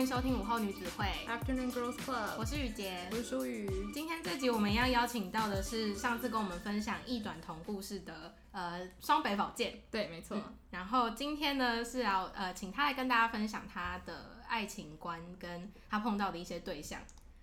[0.00, 3.68] 欢迎收听午后女子会 Afternoon Girls Club，我是雨洁，我是舒雨。
[3.92, 10.56] 今天这集我们要邀请到的是上次跟我们分享异转童故事的呃双北宝剑，对，没错、嗯。
[10.70, 17.02] 然后今天呢是要呃请他来跟大家分享他的爱情观跟他碰到的一些对象，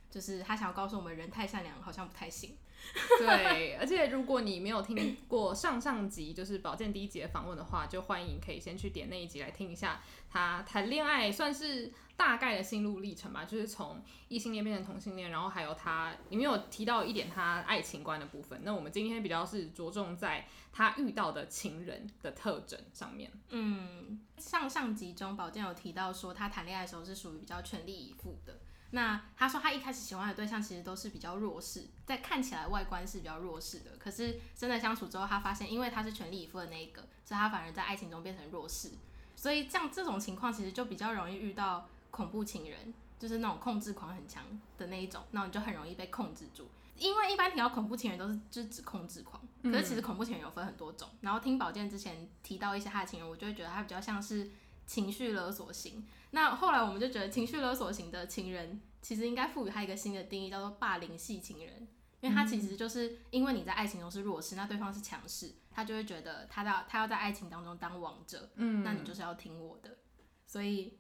[0.09, 2.57] 就是他想要告诉我们人太善良好像不太行。
[3.19, 18.61] 对，而且如果你没有听过上上集，就是宝剑第一集的访问的话，就欢迎可以先去点那一集来听一下他谈恋爱算是大概的心路历程吧，就是从异性恋变成同性恋，然后还有他里面有提到一点他爱情观的部分。
[18.63, 23.31] 那我们今天比较是着重在他遇到的情人的特征上面。
[23.49, 28.59] 嗯，上上集中宝剑有提到说他谈恋爱的时候是属于比较全力以赴的。
[28.91, 38.91] 那他说他一开始喜欢的对象其实都是比较弱势，在看起来外观是比较弱势的，可是真的相处之后，他发现因为他是全力以赴的那一个，所以他反而在爱情中变成弱势。
[39.35, 44.43] 所以这样这种情况其实就比较容易遇到恐怖情人，就是那种控制狂很强
[44.77, 46.67] 的那一种，那你就很容易被控制住。
[46.95, 51.07] 因为一般提到恐怖情人都是就是指控制狂，可是其实恐怖情人有分很多种。
[51.21, 54.49] 然后听宝剑之前提到一些他的情人，我就会觉得他比较像是
[54.87, 56.07] 情绪勒索型。
[56.31, 61.87] 那后来我们就觉得情绪勒索型的情人，其实应该赋予他一个新的定义，叫做霸凌系情人。
[62.19, 69.99] 因为他其实就是因为你在爱情中是弱势，那对方是强势，他就会觉得他要他要在爱情当中当王者，嗯，那你就是要听我的。
[70.47, 70.97] 所以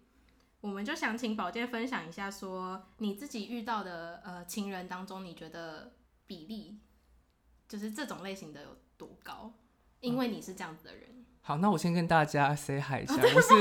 [0.61, 5.95] 我们就想请宝剑分享一下，说你自己遇到的呃情人当中，你觉得
[6.27, 6.79] 比例
[7.67, 9.51] 就是这种类型的有多高？
[10.01, 11.16] 因为你是这样子的人。
[11.47, 13.53] 好，那我先跟大家 say hi 一下，我是，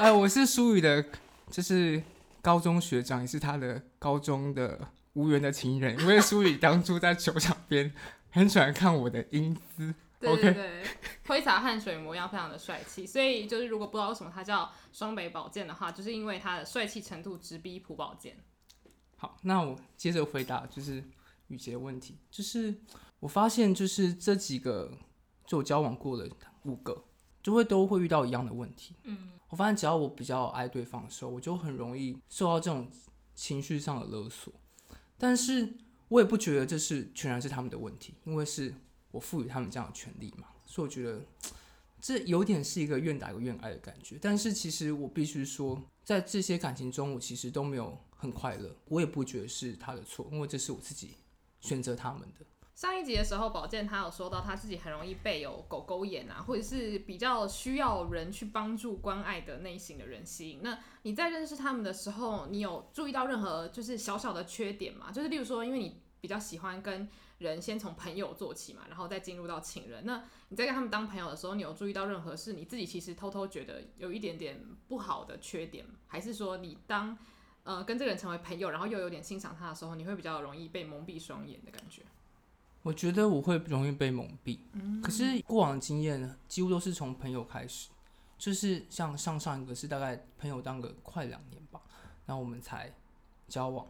[0.00, 1.04] 呃，我是舒宇的，
[1.50, 2.02] 就是
[2.40, 6.00] 高中学长，也是他的高中的无缘的情人。
[6.00, 7.92] 因为舒宇当初在球场边
[8.30, 10.82] 很喜欢看我的英姿，对对对，
[11.26, 18.34] 挥洒汗水模样非常的帅气，所以就是如果不知道为什么他叫双北宝剑的话，就是因为他的帅气程度直逼朴宝剑。
[19.18, 21.04] 好，那我接着回答就是
[21.48, 22.74] 雨洁的问题，就是
[23.20, 24.90] 我发现就是这几个
[25.46, 26.26] 就我交往过的
[26.62, 27.04] 五个。
[27.46, 28.96] 就会都会遇到一样的问题。
[29.04, 32.90] 嗯，我发现只要我比较爱对方的时候，我就很容易受到这种
[33.36, 34.52] 情绪上的勒索。
[35.16, 35.72] 但是
[36.08, 38.74] 我也不觉得这是全然是他们的问题，因为是
[39.12, 40.48] 我赋予他们这样的权利嘛。
[40.64, 41.22] 所以我觉得
[42.00, 44.18] 这有点是一个愿打一个愿挨的感觉。
[44.20, 48.74] 但是其实我必须说，在这些感情中，我其实都没有很快乐。
[48.86, 51.10] 我也不觉得是他的错，因为这是我自己
[51.60, 52.44] 选择他们的。
[52.76, 60.60] 上一集的时候，宝剑他有说到他自己很容易被有狗狗眼啊，或者是比较需要人去帮助、关爱的类型的人吸引。
[60.62, 65.10] 那你在认识他们的时候，你有注意到任何就是小小的缺点吗？
[65.10, 70.04] 就是例如说，因为你比较喜欢跟人先从朋友做起嘛，然后再进入到情人。
[70.04, 77.16] 那你在跟他们当朋友的时候，你有注意到任何是你自己其实偷偷觉得有一点点不好的缺点，还是说你当
[77.62, 82.02] 呃跟这个人成为朋友，然后又有点欣赏他的时候，你会比较容易被蒙蔽双眼的感觉？
[82.86, 84.60] 我觉得我会容易被蒙蔽，
[85.02, 87.88] 可是过往的经验几乎都是从朋友开始，
[88.38, 91.80] 就是像上上一个是大概朋友当个快两年吧，
[92.26, 92.94] 然后我们才
[93.48, 93.84] 交往，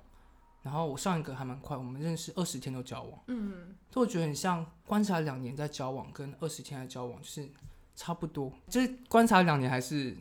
[0.63, 7.47] 然后我上一个还蛮快，我们认识二十天就交往，嗯，所以我觉得很像观察两年再交往，跟二十天再交往就是
[7.95, 10.17] 差不多，就是观察两年还是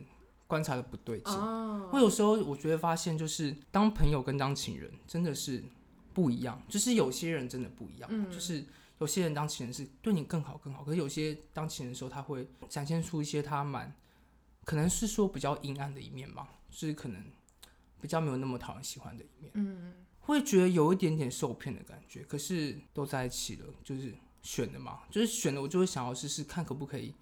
[0.46, 1.32] 观察的不对劲，
[1.92, 5.64] 我有时候我觉得发现就是当朋友跟当情人真的是。
[6.16, 8.64] 不一样，就是有些人真的不一样，嗯，就是
[9.00, 13.94] 有些人当情人是对你更好更好，可是有些当情人的时候，他会展现出一些他蛮
[14.64, 17.22] 可能是说比较阴暗的一面吧，就是可能
[18.00, 22.22] 比较没有那么讨人喜欢的一面，嗯，会觉得有一点点受骗的感觉。
[22.22, 27.14] 可是都在一起了，就是选的嘛，就是选的，我就会想要试试看可不可以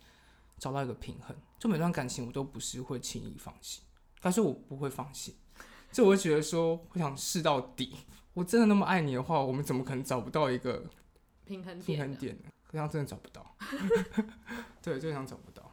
[0.56, 1.37] 找到一个平衡。
[1.59, 3.81] 就每段感情我都不是会轻易放弃，
[4.21, 5.34] 但是我不会放弃，
[5.91, 7.97] 就我会觉得说我想试到底。
[8.34, 10.84] 我真的那么爱你的话，我们怎么可能找不到一个
[11.44, 11.84] 平衡点？
[11.84, 12.50] 平衡点呢？
[12.70, 13.56] 这样真的找不到。
[14.82, 15.63] 对，就想找不到。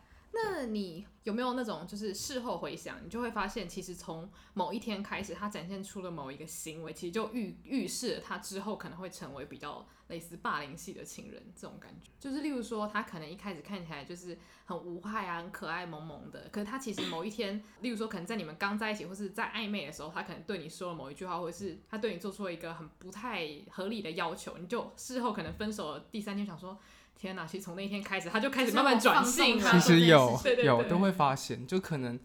[0.44, 12.10] 那你有没有那种，就是事后回想，你就会发现，其实从某一天开始，他展现出了某一个行为，其实就预预示了他之后可能会成为比较类似霸凌系的情人这种感觉。
[12.20, 26.78] 就是例如说，他可能一开始看起来就是很无害啊，很可爱萌萌的，可是他其实某一天，例如说，可能在你们刚在一起或是在暧昧的时候，他可能对你说了某一句话，或者是他对你做出了一个很不太合理的要求，你就事后可能分手了第三天想说。
[27.22, 27.46] 天哪！
[27.46, 29.72] 其实从那一天开始，他就开始慢慢转性了。
[29.74, 32.20] 其实有有都会发现，就可能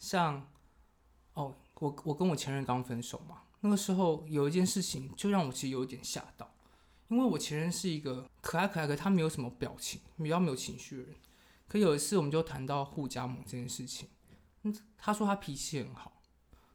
[0.00, 0.48] 像
[1.34, 6.52] 哦，我我跟我前任刚分手嘛，那个时候有一件事情就让我其实有点吓到，
[7.06, 11.14] 因为我前任是一个可爱可爱，可他没有什么表情，比较没有情绪的人。
[11.68, 14.08] 可有一次我们就谈到互加盟这件事情，
[14.64, 16.20] 嗯，他说他脾气很好，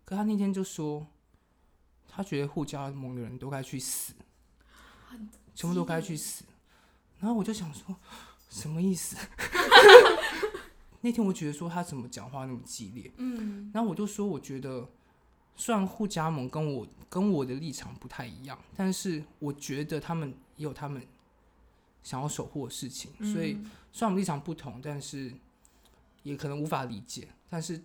[0.05, 1.05] 可他那天就说，
[2.07, 4.13] 他觉得互加盟的人都该去死，
[5.53, 6.45] 全部都该去死。
[7.19, 7.95] 然后我就想说，
[8.49, 9.17] 什么意思？
[11.01, 14.87] 那天我觉得说他怎么讲话那么激烈，嗯，然后我就说，我觉得
[15.55, 21.05] 虽然互加盟跟我跟我的立场不太一样，但是我觉得他们也有他们
[22.03, 23.53] 想要守护的事情，所以
[23.91, 25.31] 虽然我们立场不同，但是
[26.23, 27.81] 也可能无法理解，但是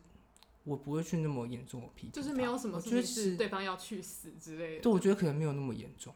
[0.64, 4.82] 我不会去那么严重的批评，就是没有什么事情是对方要去死之类的。
[4.82, 6.14] 对，我觉得可能没有那么严重。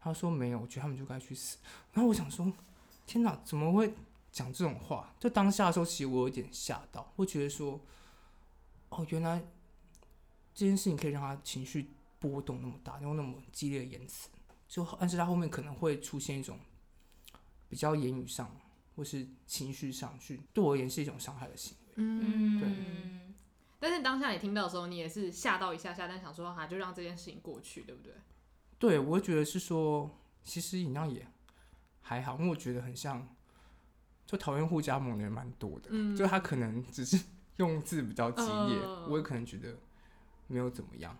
[0.00, 1.58] 他说没有，我觉得他们就该去死。
[1.92, 2.52] 然后我想说，
[3.06, 3.94] 天哪，怎么会？
[4.32, 7.80] 讲这种话，就当下的时候，其实我有点吓到，会觉得说，
[8.90, 9.42] 哦，原来
[10.54, 14.28] 这件事情可以让他情绪波动那么大，用那么激烈的言辞，
[14.68, 16.58] 就但是他后面可能会出现一种
[17.70, 18.54] 比较言语上
[18.94, 21.94] 或是情绪上去，对我而言是一种伤害的行为。
[21.94, 22.68] 嗯，对。
[23.80, 28.12] 但是当下你听到的时候，你也是吓到一下下，但想说哈，就让这件事情过去，对不对？
[28.78, 31.26] 对，我会觉得是说，其实饮料也
[32.00, 33.28] 还好，因为我觉得很像。
[34.28, 37.16] 就讨厌互加盟的人蛮多的，嗯，就他可能只是
[37.58, 39.78] 用字比较激烈，呃，我也可能觉得
[40.48, 41.16] 没有怎么样。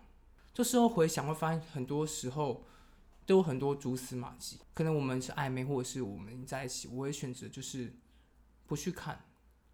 [0.53, 2.65] 就事后回想，会发现很多时候
[3.25, 4.59] 都有很多蛛丝马迹。
[4.73, 7.93] 可能我们是暧昧，或者是我们在一起，我会选择就是
[8.65, 9.23] 不去看，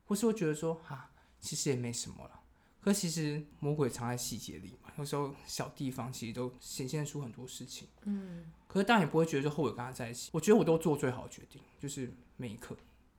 [0.06, 1.09] 或是会觉得说啊，
[1.39, 2.43] 其实也没什么了。
[2.83, 7.88] 可其实魔鬼藏在细节里嘛，有时候小地方其实都显现出很多事情。
[8.03, 10.30] 嗯，可是当然也不会觉得就后悔跟他在一起。
[10.33, 12.75] 我觉得我都做最好的决定，就是每一刻。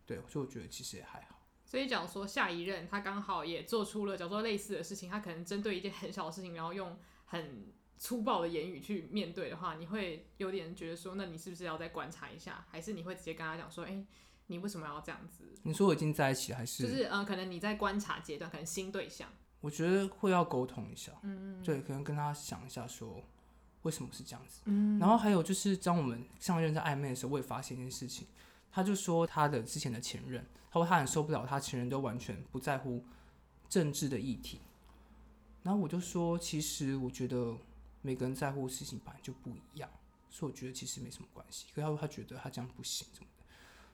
[0.06, 1.40] 对，所以我觉得其实也还好。
[1.64, 12.64] 所以，假如说下一任他刚好也做出了，假如说类似的事情，他可能针对一件很小的事情，然后用很粗暴的言语去面对的话，你会有点觉得说，那你是不是要再观察一下？
[12.70, 14.04] 还是你会直接跟他讲说，哎，
[14.48, 15.52] 你为什么要这样子？
[15.62, 16.82] 你说我已经在一起还是？
[16.82, 19.28] 就是嗯，可能你在观察阶段，可能新对象。
[19.64, 23.24] 我觉得会要沟通一下，嗯嗯，对，可能跟他想一下说，
[23.80, 24.60] 为什么是这样子？
[24.66, 28.26] 嗯，然后还有就是，当我们上一任在暧昧的时候，我也发现一件事情。
[28.70, 33.02] 他就说他的之前的前任，他说他很受不了他前任都完全不在乎
[33.70, 34.60] 政治的议题。
[35.62, 37.56] 然后我就说，其实我觉得
[38.02, 39.88] 每个人在乎的事情本来就不一样，
[40.28, 41.64] 所以我觉得其实没什么关系。
[41.74, 43.44] 可他说他觉得他这样不行，怎么的？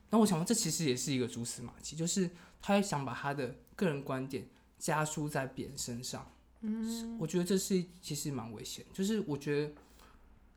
[0.09, 2.29] 那我想，这其实也是一个蛛丝马迹，就是
[2.61, 4.45] 他想把他的个人观点
[4.81, 6.29] 加诸在别人身上。
[6.59, 9.73] 嗯，我觉得这是其实蛮危险，就是我觉得。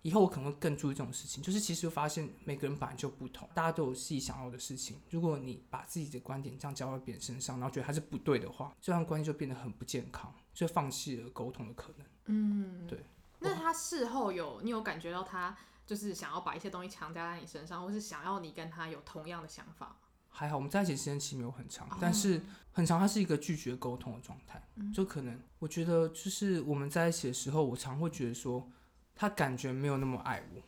[0.06, 5.00] 以后我可能会更注意这种事情，就是其实发现每个人本来就不同，大家都有自己想要的事情。
[5.09, 12.06] 如果你把自己的观点这样交到别人身上，然后觉得他是不对的话，这段关系就变得很不健康，就放弃了沟通的可能。
[12.26, 13.03] 嗯，对。
[13.38, 15.56] 那他事后有你有感觉到他
[15.87, 19.97] 就是想要把一些东西强加在你身上，或是想要你跟他有同样的想法？
[20.37, 22.43] 还好，我们在一起时间其实没有很长，但是
[22.73, 24.61] 很长，他是一个拒绝沟通的状态。
[24.93, 28.69] 就可能我觉得，就是我们在一起的时候，我常会觉得说。
[29.17, 30.61] 他感觉没有那么爱我，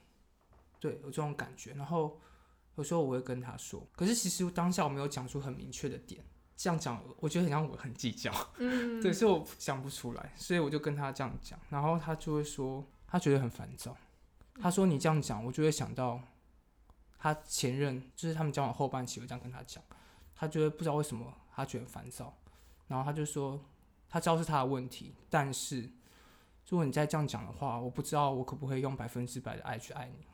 [0.79, 1.73] 对，有这种感觉。
[1.73, 2.17] 然后
[2.77, 6.25] 有时候我会跟他说，可是其实当下我没有讲出很明确的点。
[6.57, 13.97] 这样讲，我觉得很像我很计较，嗯， 对，所以我讲不出来，所以我就跟他这样讲，然后他就会说他觉得很烦躁。
[14.61, 16.21] 他说你这样讲，我就会想到
[17.19, 19.83] 他前任，就是他们交往后半期，我这样跟他讲，
[20.35, 22.37] 他觉得不知道为什么他觉得很烦躁，
[22.89, 23.61] 然后他就说
[24.09, 25.91] 他知道是他的问题，但是。
[26.69, 30.27] 如果你再这样讲的话，我不知道我可不可以用百分之百的爱去爱你。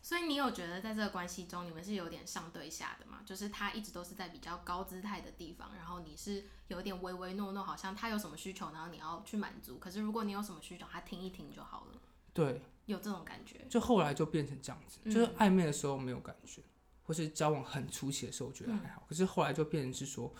[0.00, 3.20] 所以你有觉得在这个关系中，你们是有点上对下的吗？
[3.26, 9.76] 就是他一直都是在比较高姿态的地方，然后你是有点唯唯诺诺，好像他有什么需求，然后你要去满足。
[9.76, 12.00] 可是如果你有什么需求，他听一听就好了。
[12.32, 13.64] 对，有这种感觉。
[13.68, 16.64] 就后来就变成这样子，就是暧昧的时候没有感觉，嗯、
[17.04, 20.32] 或是交往很初期的时候我觉得还好，嗯、可是后来就变成是说，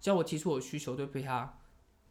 [0.00, 1.58] 只要我提出我的需求，就被他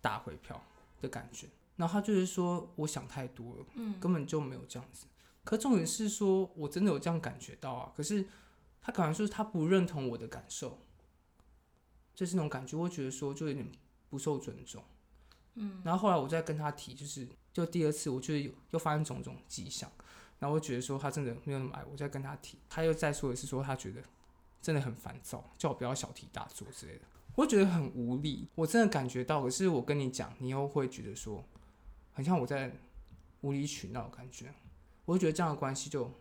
[0.01, 0.61] 打回票
[1.01, 1.47] 的感觉。
[1.75, 5.05] 然后他就是说，我想太多了，嗯，根本就没有这样子。
[5.43, 7.93] 可重点是说，我真的有这样感觉到啊。
[7.95, 8.25] 可是
[8.81, 10.79] 他可能说他不认同我的感受，
[12.15, 13.71] 就是那种感觉，我觉得说就有点
[14.09, 14.83] 不受尊重，
[15.53, 15.79] 嗯。
[15.85, 19.91] 然后后来我再跟他提，就是就第二次，我觉得有又发生种种迹象，
[20.37, 24.01] 然后我觉得说他真的没有那么爱我，再跟他提，他又再说一次说他觉得
[24.61, 27.01] 真的很烦躁，叫我不要小题大做之类的。
[27.33, 31.43] 我觉得很无力，我真的感觉到，可是我跟你讲，你又会觉得说。
[32.13, 32.71] 很像我在
[33.41, 34.51] 无理取闹的感觉，
[35.05, 36.11] 我会觉得这样的关系就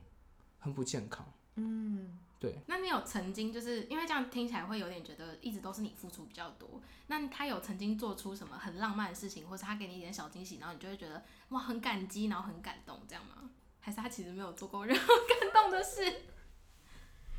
[0.58, 1.26] 很不健康。
[1.54, 2.58] 嗯，对。
[2.66, 6.80] 那你有曾经就是因为这样听起来会有点觉得一直都是你付出比较多？
[7.06, 13.50] 那他有曾经做出什么很浪漫的事情，或是他给你一点小惊喜，然后你就会觉得哇很感激，然后很感动这样吗？
[13.80, 16.04] 还是他其实没有做过任何 感动的事？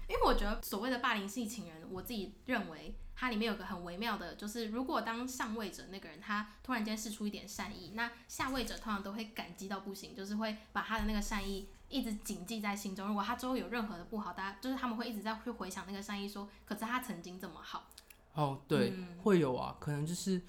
[0.08, 13.08] 因为我觉得所谓的霸凌系情人，我自己认为它里面有个很微妙的，就是如果当上位者那个人他突然间释出一点善意，那下位者通常都会感激到不行，就是会把他的那个善意一直谨记在心中。
[13.08, 17.90] 如果他之后有任何的不好，大家就是他们会一直在去回想那个善意说，说可是他曾经这么好。
[18.34, 20.42] 哦，对，嗯、会有啊，可能就是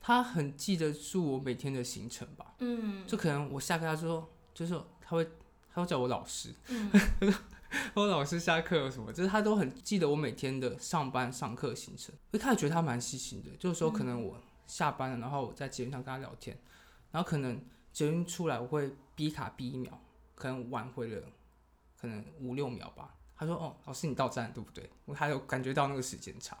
[0.00, 2.54] 他很记得住我每天的行程吧。
[2.58, 5.28] 嗯，就可能我下课他说，就是他会。
[5.72, 6.90] 他会叫我老师，嗯、
[7.94, 12.12] 我老师下课有什么，就是他都很记得我每天的上班上课行程。
[12.32, 16.58] 一开始觉得他蛮细心的，就是说可能我下班了，然后我在捷运上跟他聊天，
[17.12, 19.96] 然后可能捷运出来我会逼卡逼一秒，
[20.40, 21.22] 可能挽回了
[22.00, 23.14] 可能五六秒吧。
[23.36, 26.58] 他说：“哦，老师你到站了对不对？”我还有感觉到那个时间差，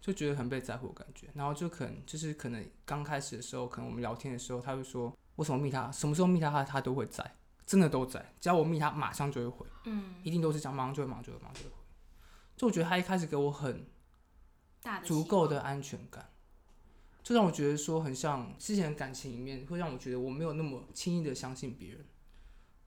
[0.00, 1.28] 就觉得很被在乎的感觉。
[1.34, 7.24] 然后就可能就是可能刚开始的时候，可能我们聊天的时候，他会说：“我什么密他，什么时候密他，他他都会在。”
[7.64, 11.76] 真的都在，只要我密他，马上就会回，嗯，一定都是这样，马上就会，马上就会，马上就会回。
[12.56, 13.86] 就我觉得他一开始给我很
[15.04, 16.28] 足够的安全感，
[17.22, 22.04] 就让我觉得说很像之前的感情里面，会让我觉得我没有那么轻易的相信别人。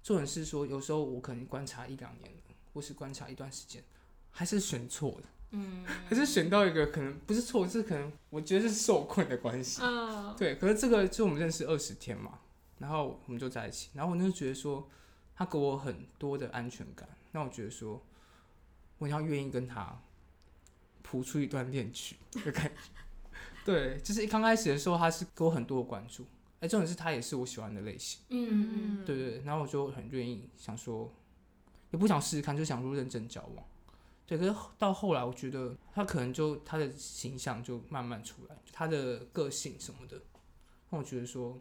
[0.06, 2.32] 重点是说，有时候我可能观察一两年，
[2.72, 3.84] 或是观察一段时间，
[4.30, 10.58] 还是选错了，嗯，还是选到一个可能不是错，是可能我觉得是受困的关系，嗯，对。
[10.58, 12.40] 可是这个就我们认识二十天嘛。
[12.78, 14.88] 然后我们就在一起，然后我就觉得说，
[15.34, 18.06] 他给我很多的安全感，让我觉得说，
[19.00, 19.98] 我要愿意跟他
[21.02, 22.72] 谱出一段恋曲的感觉。
[23.66, 26.26] 对，就是一刚开始的时候，他是给我很多的关注，
[26.66, 28.22] 哎，重点是他也是我喜欢的类型。
[28.30, 29.06] 嗯嗯嗯。
[29.06, 31.14] 对对，然后我就很愿意想说，
[31.92, 33.66] 也不想试试看，就想说认真交往。
[34.26, 40.18] 对，可是到后来，我觉得他可能就他的形象就慢慢出来，他的个性什么的，
[40.90, 41.58] 让我觉得说。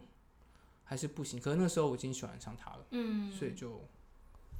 [0.87, 3.81] 还是不行，可是那时候我已经喜欢上他了，嗯，所以就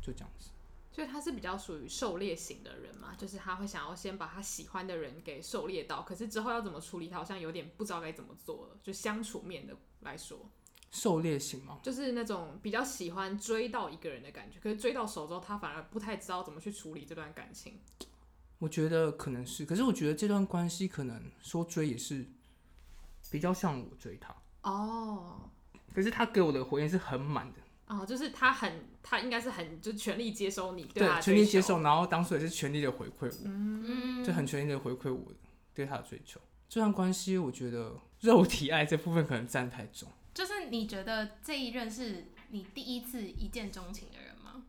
[0.01, 0.49] 就这样子。
[0.91, 8.77] 所以他是比较属于狩猎型的人嘛，就是他会想要先把他喜欢的人给狩猎到，可是之后要怎么处理，他好像有点不知道该怎么做了。
[8.81, 10.49] 就相处面的来说，
[10.91, 11.79] 狩猎型吗？
[11.83, 17.79] 就是那种比较喜欢追到一个人的感觉，可是追到手之后，他反而不太知道怎么去处理这段感情。
[18.59, 22.25] 我觉得可能是，可是我觉得这段关系可能说追也是
[23.29, 25.49] 比较像我追他哦。
[25.93, 35.31] 可是他给我的回应是很满的哦，就是他很，他应该是很，就全力接收你，对，全力接受，然后当初也是全力的回馈我，嗯，就很全力的回馈我
[35.73, 36.39] 对他的追求。
[36.67, 40.09] 这段关系，我觉得肉体爱这部分可能占太重。
[40.33, 44.65] 就是你觉得这一任是你第一次一见钟情的人吗？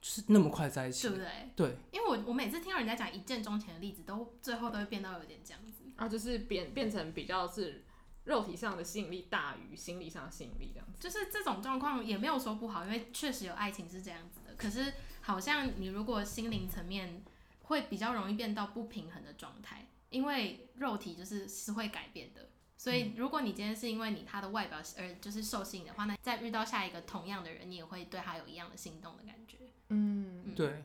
[0.00, 1.28] 就是那么快在一起，对不对？
[1.56, 7.84] 对，因为我我每次听到人家讲一见钟情的例子，都最后都会变到有点这样子啊，就是变变成比较是。
[8.24, 14.54] 肉体上的吸引力大于心理上的吸引力，这样子就是这种状况也没有说不好，因为确实有爱情是这样子的。
[14.56, 17.22] 可是好像你如果心灵层面
[17.64, 22.48] 会比较容易变到不平衡的状态，因为肉体就是是会改变的。
[22.76, 29.58] 所以如果你今天是因为你他的外表而就是受吸引的话，那再遇到下一个同样的人，你也会对他有一样的心动的感觉。
[29.88, 30.84] 嗯，嗯对。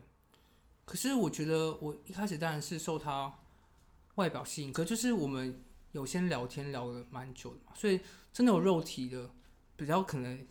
[0.86, 3.40] 可是我觉得我一开始当然是受他
[4.16, 5.64] 外表吸引，可就是我们。
[5.92, 8.00] 有先聊天聊了蛮久的嘛，所以
[8.32, 9.28] 真的有肉体的
[9.76, 10.48] 比较可能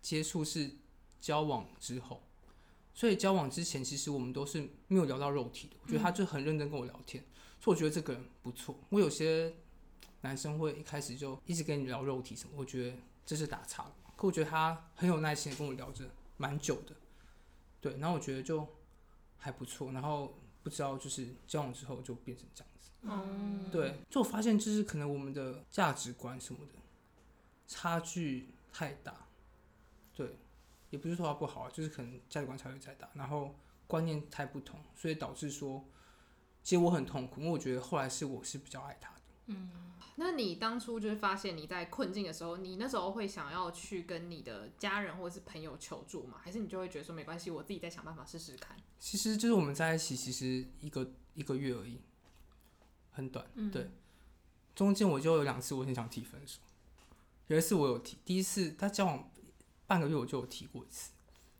[0.00, 0.70] 接触是
[1.18, 2.22] 交往之后，
[2.94, 5.76] 所以交往之前其实我们都是没有聊到肉体的。
[5.82, 7.24] 我觉得他就很认真跟我聊天，
[7.60, 8.78] 所以我觉得这个人不错。
[8.90, 9.52] 我有些
[10.22, 13.92] 男生会一开始就一直跟你聊肉体什么，我觉得这是打岔了。
[14.16, 16.94] 可我觉得他很有耐心的跟我聊着蛮久的，
[17.80, 18.66] 对，然后我觉得就
[19.36, 19.92] 还不错。
[19.92, 22.70] 然后不知道就是交往之后就变成这样。
[23.08, 26.72] 嗯，对，就我发现就是可能我们的价值观什么的
[27.68, 29.28] 差距太大，
[30.12, 30.38] 对，
[30.90, 33.54] 也不是说他不好，就是可能价值观差距太大，然后
[33.86, 35.84] 观念太不同，所以导致说，
[36.64, 39.20] 其实我很痛苦，因为我觉得后来是我是比较爱他的。
[39.46, 39.70] 嗯，
[40.16, 46.38] 那你当初就是发现你在困境的时候，你那时候会想要去跟你的家人或者是朋友求助吗？
[46.42, 48.76] 还是你就会觉得说没关系，我自己再想办法试试看？
[48.98, 52.00] 其实就是我们在一起，其实一个一个月而已。
[53.10, 53.90] 很短，对，
[54.74, 56.60] 中间我就有两次我很想提分手，
[57.46, 59.30] 有一次我有提，第一次他交往
[59.86, 61.12] 半个月我就有提过一次，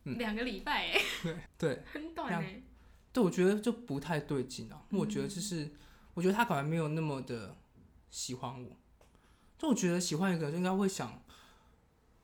[0.05, 2.63] 嗯，两个礼拜 哎，对对，很短哎，
[3.11, 5.71] 对，我觉得就不太对劲啊，我觉得就是，
[6.13, 7.57] 我觉得他可能没有那么的
[8.11, 8.71] 喜欢我，
[9.59, 11.23] 就我觉得喜欢一个人就应该会想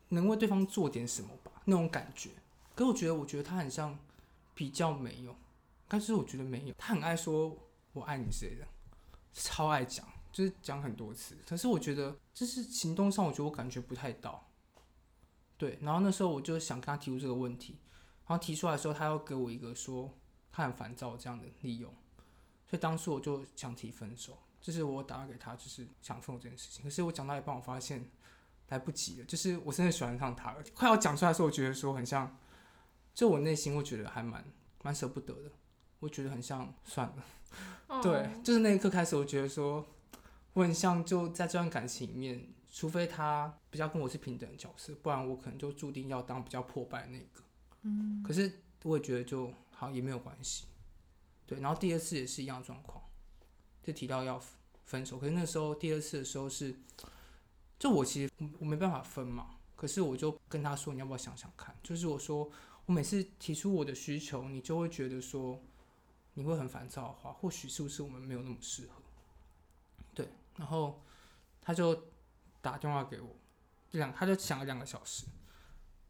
[0.09, 2.31] 能为对方做点什么吧，那种感觉，
[2.75, 3.99] 可是我觉得我觉得他很像
[4.55, 5.35] 比较没有，
[5.89, 7.57] 但是我觉得没有，他很爱说
[7.93, 8.67] 我爱你之类的。
[9.35, 11.35] 超爱讲，就是讲很多次。
[11.47, 14.47] 可是我觉得，就是行动上，我觉得我感觉不太到。
[15.57, 17.79] 对，然后那时候我就想跟他提出这个问题，
[18.27, 20.12] 然后提出来的时候，他要给我一个说
[20.51, 21.91] 他很烦躁这样的利用，
[22.69, 26.83] 所以当时我就想提分手，就是我打电话给他，就是想分手这件事情。
[26.83, 28.09] 可是我讲到一半，我发现
[28.69, 30.62] 来不及了，就是我真的喜欢上他了。
[30.73, 32.38] 快要讲出来的时候，我觉得说很像，
[33.12, 34.42] 就我内心会觉得还蛮
[34.83, 35.50] 蛮舍不得的，
[35.99, 37.25] 我觉得很像算了。
[37.88, 38.02] Oh.
[38.02, 39.85] 对，就是那一刻开始，我觉得说
[40.54, 47.42] 我很像就在这段感情里面，除非他比较跟我是平等的角色，不然我可能就注定要当比较破败的那个。
[47.83, 50.66] 嗯，可是我也觉得就好也没有关系。
[51.45, 53.04] 对，然后第二次也是一样的状况，
[53.83, 54.41] 就提到要
[54.85, 56.75] 分手，可是那时候第二次的时候是，
[57.79, 61.77] 就我其实我没办法分嘛，可是我就跟他说，你要不要想想看？
[61.83, 62.51] 就是我说
[62.87, 65.61] 我每次提出我的需求，你就会觉得说。
[66.35, 69.03] 你会很烦躁的话，或许是不是我们没有那么适合？
[70.15, 71.03] 对，然后
[71.61, 72.05] 他就
[72.62, 73.37] 打电话给我，
[73.91, 75.27] 两他就想了两个小时，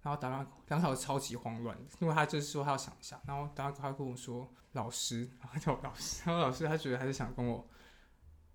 [0.03, 7.67] 然后打完两个小时超级慌乱，因为他就是说他要想一下，然后打电话他跟我说老师，然后叫我老师，然后老师他觉得还是想跟我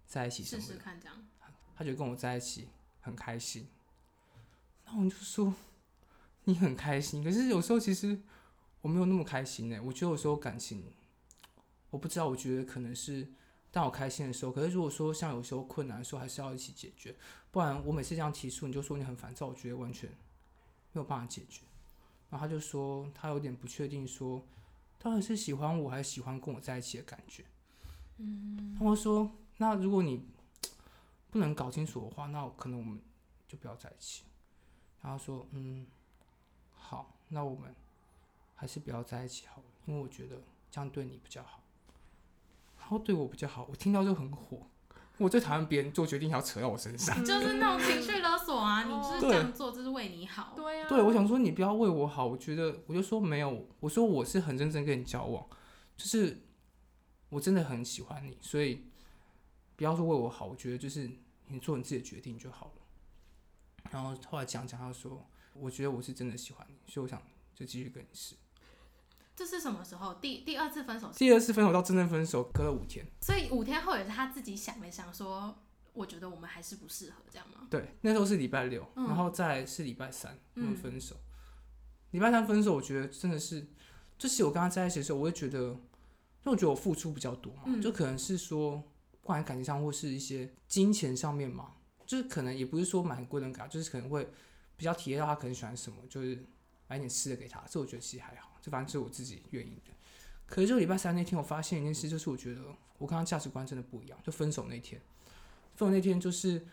[0.05, 1.15] 在一起什么的，试试看这样，
[1.75, 2.69] 他觉得跟我在一起
[3.01, 3.67] 很开心，
[4.85, 5.53] 然后我就说
[6.43, 8.21] 你很开心，可是有时候其实
[8.81, 10.83] 我没有那么开心呢，我觉得有时候感情。
[11.89, 13.25] 我不知道，我觉得可能是
[13.71, 14.51] 当我开心的时候。
[14.51, 17.15] 可是如果说像有时候困难的时候，还是要一起解决。
[17.49, 20.09] 不然我每次这样提出，你就说你很烦躁，我觉得完全
[20.97, 21.61] 没有办法解决。
[22.31, 24.43] 然后他就说他有点不确定，说
[24.97, 27.45] 到底是喜欢我还是喜欢跟我在一起的感觉。
[28.17, 28.75] 嗯。
[28.81, 30.25] 我说那如果你
[31.29, 32.99] 不能搞清楚的话，那可能我们
[33.47, 34.23] 就不要在一起。
[35.03, 35.85] 然后说嗯，
[36.73, 37.73] 好，那我们
[38.55, 41.61] 还是不要在一起好了，因为我觉得这样对你比较好。
[42.79, 44.67] 然后对我比较好，我听到就很火。
[45.17, 48.83] 我最讨厌别人做决定还要扯到我身上，就是那种情绪勒索啊！
[48.83, 50.53] 你就是这样做，这是为你好。
[50.55, 50.87] 对啊。
[50.87, 52.25] 对，我想说你不要为我好。
[52.25, 55.45] 我觉得我就说没有，我说我是很认真跟你交往，
[55.95, 56.43] 就是
[57.29, 58.83] 我真的很喜欢你，所以
[59.75, 60.45] 不要说为我好。
[60.45, 61.09] 我觉得就是
[61.47, 62.81] 你做你自己的决定就好了。
[63.91, 67.21] 然后后来讲讲，他说我觉得我是真的喜欢你，所以我想
[67.55, 68.35] 就继续跟你试。
[69.37, 70.15] 这是什么时候？
[70.15, 71.11] 第第二次分手？
[71.15, 75.55] 第二次分手到真正分手隔了五天，所以五天后也是他自己想了想说，
[75.93, 77.67] 我觉得我们还是不适合这样吗？
[77.69, 81.15] 对，那时候是礼拜六，嗯、然后再是礼拜三我们分手。
[82.09, 83.67] 礼、嗯、拜三分手，我觉得真的是，
[84.17, 88.77] 就是我跟他在一起的时候，我会觉得，因为我觉得我付出比较多嘛，嗯、就可能是说，
[89.21, 91.73] 不管感情上或是一些金钱上面嘛，
[92.07, 94.27] 就是可能也不是说买很贵的感，就是可能会
[94.75, 96.43] 比较体验到他可能喜欢什么，就是
[96.87, 98.51] 买点吃的给他，这我觉得其实还好。
[98.61, 99.93] 这反正是我自己愿意的，
[100.45, 102.61] 可是就礼拜三那天，我发现一件事，就是我觉得
[102.97, 104.19] 我跟他价值观真的不一样。
[104.23, 105.01] 就分手那天，
[105.75, 106.65] 分手那天就是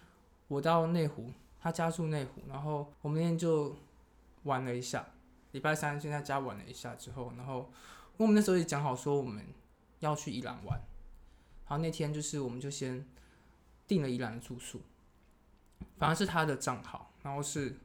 [0.49, 3.77] 我到内湖，他家住内湖，然后我们那天就
[4.45, 5.07] 玩了一下。
[5.53, 7.71] 礼拜三先在家玩了一下之后，然后
[8.17, 9.45] 我们那时候也讲好说我们
[10.01, 10.81] 要去宜兰玩，
[11.69, 13.07] 然后那天就是我们就先
[13.87, 14.81] 订了宜兰的住宿，
[15.97, 17.79] 反正是他的账号，然后是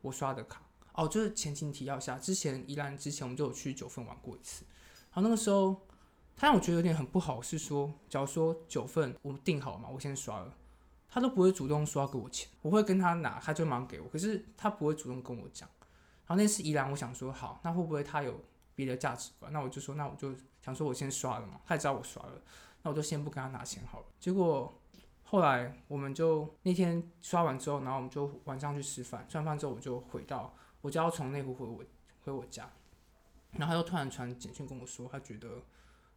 [0.00, 0.62] 我刷的卡。
[0.96, 4.64] 哦，就是前情提要下，之前宜兰之前我们就有去九份玩过一次，
[5.12, 5.86] 然后那个时候
[6.34, 10.54] 他让我觉得有点很不好，是说，假如说九份我们订好嘛，我先刷了，
[11.06, 15.68] 他都不会主动刷给我钱，我会跟他拿，他就马上给我，可是他不会主动跟我讲。
[16.26, 18.40] 然后那次宜兰，我想说好，那会不会他有
[18.74, 19.52] 别的价值观？
[19.52, 22.40] 那我就说，那我就想说我先刷了嘛，他也知道我刷了，
[22.82, 24.06] 那我就先不跟他拿钱好了。
[24.18, 24.72] 结果
[25.24, 30.54] 后来我们就那天刷完之后，然后我们就晚上去吃饭，吃完饭之后我就回到。
[30.86, 31.84] 我就要从内湖回我
[32.24, 32.70] 回我家，
[33.50, 35.48] 然后他又突然传简讯跟我说，他觉得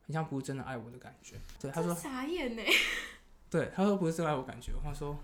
[0.06, 1.38] 很像不是真的爱我的感觉。
[1.60, 2.62] 对，他说傻眼呢。
[3.50, 4.72] 对，他说不是真的爱我感觉。
[4.84, 5.18] 他说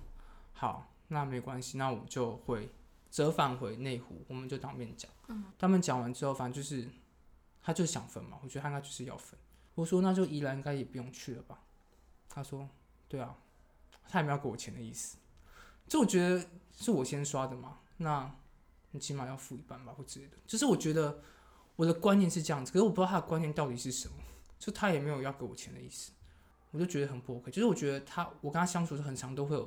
[0.53, 2.71] 好，那没关系，那我就会
[3.12, 5.12] 折返回内湖，我们就当面讲。
[5.27, 5.43] 嗯。
[5.60, 6.89] 当面讲完之后，反正就是
[7.62, 9.39] 他就想分嘛，我觉得他应该就是要分。
[9.75, 11.60] 我说那就宜兰应该也不用去了吧？
[12.27, 12.67] 他说
[13.08, 13.38] 对啊，
[14.10, 15.17] 他也没有给我钱的意思。
[15.88, 16.43] 就我觉得
[16.75, 18.36] 是我先刷的嘛，那。
[18.95, 20.38] 你起码要付一半吧，或之类的。
[20.47, 21.21] 就是我觉得
[21.75, 24.15] 我的观念是这样子，可是我不知道他的观念到底是什么。
[24.58, 26.13] 就他也没有要给我钱的意思，
[26.71, 27.51] 我就觉得很不 OK。
[27.51, 29.65] 就是我觉得他，我跟他相处的很长，都会有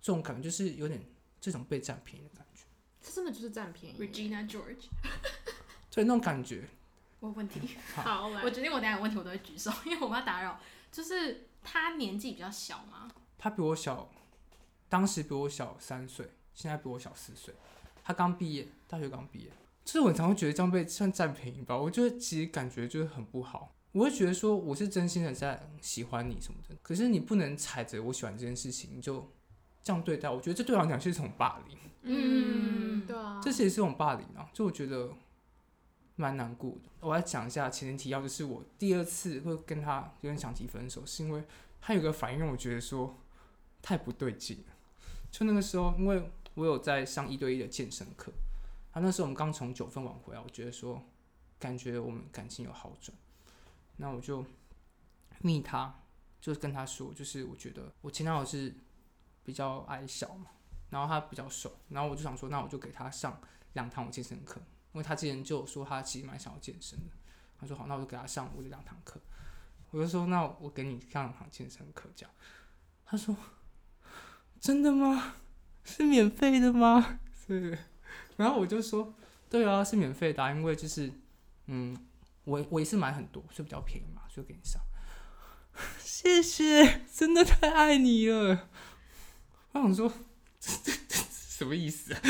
[0.00, 1.04] 这种感觉，就是有点
[1.40, 2.62] 这种被占便宜的感觉。
[3.02, 4.86] 他真的就是占便宜，Regina George。
[5.90, 6.68] 对，那种感觉。
[7.20, 7.76] 我有问题。
[7.96, 10.60] 好，好我决定我等下有问题我都会举手，因为我怕打扰。
[10.92, 13.10] 就是他年纪比较小吗？
[13.36, 14.08] 他比我小，
[14.88, 17.52] 当时比我小三岁，现在比我小四岁。
[18.04, 19.50] 他刚毕业，大学刚毕业，
[19.84, 21.76] 就是我常会觉得这样被算占便宜吧。
[21.76, 23.74] 我觉得其实感觉就是很不好。
[23.92, 29.30] 我会觉得说我是真心的在喜欢你什么的，可是你不能踩着我喜欢这件事情你就
[29.82, 30.40] 这样对待我。
[30.40, 31.78] 觉得这对我来讲是一种霸凌。
[32.02, 34.50] 嗯，对啊，这其实是一种霸凌啊。
[34.52, 35.10] 就我觉得
[36.16, 36.90] 蛮难过的。
[37.00, 41.44] 我来讲一下前情提要，就是我第二次会跟他有点想提分手，是因为
[41.80, 43.16] 他有个反应让我觉得说
[43.80, 44.74] 太不对劲了。
[45.30, 48.32] 就那个时候，因为我有在上一对一的健身课，
[48.92, 51.02] 啊，那时候我们刚从九份玩回来，我觉得说
[51.58, 53.16] 感觉我们感情有好转，
[53.96, 54.44] 那我就
[55.40, 56.02] 密他，
[56.40, 58.74] 就跟他说，就是我觉得我前男友是
[59.42, 60.50] 比较矮小嘛，
[60.90, 63.40] 然后他比较瘦，然后我就想说，那我就给他上
[63.72, 64.60] 两堂我健身课。
[64.92, 67.12] 因为他之前就说他其实蛮想要健身的，
[67.58, 69.20] 他说好，那我就给他上我的两堂课。
[69.90, 72.32] 我就说那我给你上两堂健身课，这样。
[73.04, 73.36] 他说
[74.60, 75.34] 真的吗？
[75.84, 77.20] 是免费的吗？
[77.46, 77.78] 是。
[78.36, 79.14] 然后我就说
[79.48, 81.12] 对啊，是免费的啊，因为就是
[81.66, 81.96] 嗯，
[82.44, 84.80] 我我也是买很多，所以比较便宜嘛，所以给你上。
[85.98, 88.68] 谢谢，真的太爱你了。
[89.72, 90.12] 我想说
[90.60, 92.20] 这这这什么意思啊？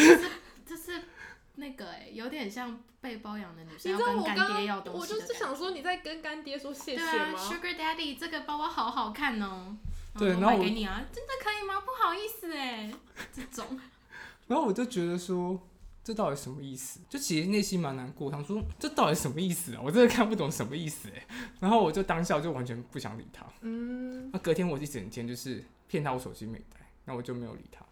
[1.57, 5.01] 那个哎、欸，有点像被包养的女生要跟干爹要东西。
[5.01, 7.38] 我就是想说你在跟干爹说谢谢吗？
[7.38, 9.77] 啊，Sugar Daddy，这个包包好好看哦。
[10.18, 11.81] 对，然后我给你啊，真的可以吗？
[11.81, 12.92] 不好意思哎，
[13.33, 13.79] 这种。
[14.46, 15.61] 然后我就觉得说，
[16.03, 17.00] 这到底什么意思？
[17.09, 19.81] 就其实内心蛮难过，想说这到底什么意思啊？
[19.83, 21.27] 我真的看不懂什么意思哎。
[21.61, 23.44] 然后我就当下就完全不想理他。
[23.62, 24.31] 嗯。
[24.33, 27.85] 那隔天我一整天就是骗他我手机没带，那我就没有理他。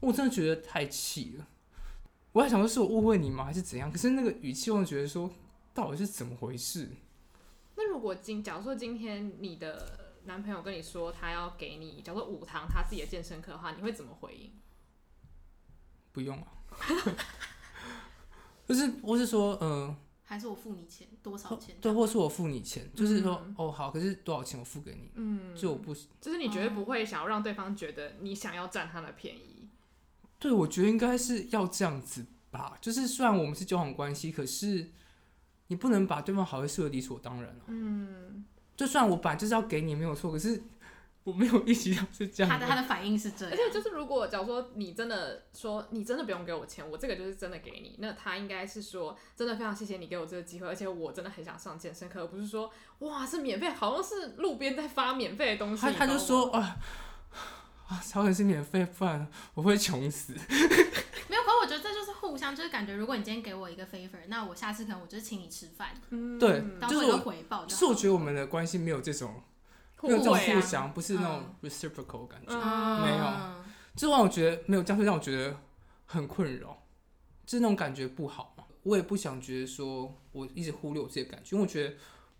[0.00, 1.46] 我真的觉得太气了。
[2.32, 3.90] 我还想说是我误会你吗，还是怎样？
[3.90, 5.30] 可是那个语气，我觉得说
[5.72, 6.90] 到底是怎么回事？
[7.76, 14.52] 那如果今假如说今天你的男朋友跟你说他要给你，假如说五堂他自己的健身课的话，你会怎么回应？
[16.12, 16.46] 不用啊，
[18.66, 21.76] 不是，我是说，嗯、呃，还是我付你钱，多少钱？
[21.80, 25.10] 对，或是我付你钱，就是说，嗯、哦，好，可是多少钱我付给你？
[25.14, 29.68] 嗯，就我不，就是你绝对不会想要让对方觉得你想要占他的便宜。
[30.38, 32.78] 对，我觉得应该是要这样子吧。
[32.80, 34.92] 就是虽然我们是交往关系，可是
[35.66, 37.64] 你不能把对方好的视为理所当然哦。
[37.66, 38.44] 嗯。
[38.76, 40.62] 就算我本来就是要给你没有错，可是
[41.22, 42.50] 我没有意识到是这样。
[42.50, 43.52] 他的他的反应是这样。
[43.52, 55.82] 而且就是如果假如说你真的说你真的不用给我钱，我这个就是真的给你，那他应该是说真的非常谢谢你给我这个机会，而且我真的很想上健身课，而不是说哇是免费，好像是路边在发免费的东西。
[55.82, 56.76] 他他就说啊。
[57.86, 60.32] 啊，超人是免费，不然我会穷死。
[61.64, 65.98] 我觉得这就是互相，就是感觉，如果你今天给我一个 favor，那我下次可能我就请你吃饭。
[66.10, 67.64] 嗯，对，当做一个回报。
[67.64, 69.42] 就是我觉得我们的关系没有这种，
[70.02, 72.54] 没有这种互相，不是那种 reciprocal 感觉，
[73.02, 73.24] 没有。
[73.96, 75.56] 就让我觉得没有这样，会让我觉得
[76.04, 76.82] 很困扰，
[77.46, 78.64] 就是那种感觉不好嘛。
[78.82, 81.94] 我也不想觉得说我一直忽略我自己的感觉，因为我觉得。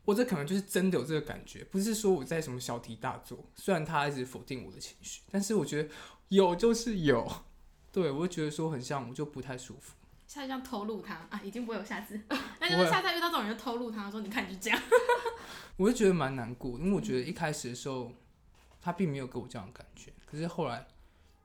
[0.06, 3.38] 我这可能就是真的有这个感觉，不是说我在什么小题大做。
[3.56, 5.88] 虽然他一直否定我的情绪，但是我觉得
[6.28, 7.26] 有就是有。
[7.94, 9.94] 对，我就觉得说很像，我就不太舒服。
[10.26, 12.20] 下次这样偷录他啊，已经不会有下次。
[12.58, 14.82] 那就是下次遇到这种人就偷录他，说你看你就这样。
[15.78, 18.12] 我就觉得蛮难过，因为我觉得一开始的时候
[18.82, 20.84] 他并没有给我这样的感觉，可是后来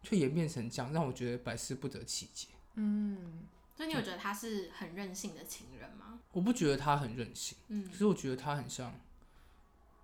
[0.02, 2.48] 却演变成这样，让我觉得百思不得其解。
[2.74, 3.44] 嗯。
[3.76, 6.20] 所以你有觉得他是很任性的情人吗？
[6.34, 8.94] 我不觉得他很任性，嗯，可是我觉得他很像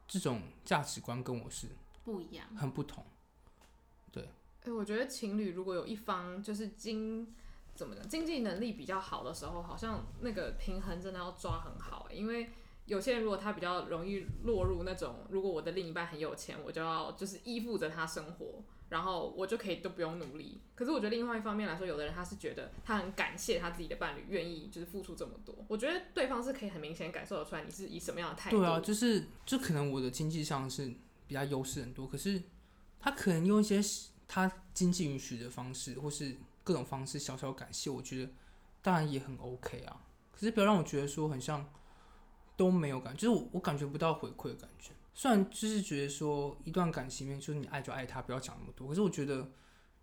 [0.07, 1.67] 这种价值观跟我是
[2.05, 3.03] 不一样，很不同。
[4.65, 7.27] 哎、我觉得情侣如果有一方就是经
[7.75, 12.49] 怎么讲，经济能力比较好的时候，好像那个平衡真的要抓很好，因为
[12.85, 18.63] 有些人如果他比较容易落入那种，如果我的另一半很有钱，我就要就是依附着他生活。
[18.87, 25.55] 然后我就可以都不用努力，可是我觉得另外一方面来说，有的人他是觉得他很感谢他自己的伴侣愿意就是付出这么多。
[25.67, 28.59] 我觉得对方是可以很明显感受得出来你是以什么样的态度。
[28.59, 30.93] 对啊，就是就可能我的经济上是
[31.25, 32.39] 比较优势很多，可是
[32.99, 33.81] 他可能用一些
[34.27, 38.31] 他经济允许的方式，或是各种方式小小感谢，我觉得
[38.81, 40.01] 当然也很 OK 啊。
[40.31, 41.65] 可是不要让我觉得说很像
[42.57, 44.91] 都没有感觉，就是我我感觉不到回馈的感觉。
[45.13, 48.87] 虽然就是觉得说一段感情里面，就是你爱就爱他，不要讲那么多。
[48.89, 49.49] 可是我觉得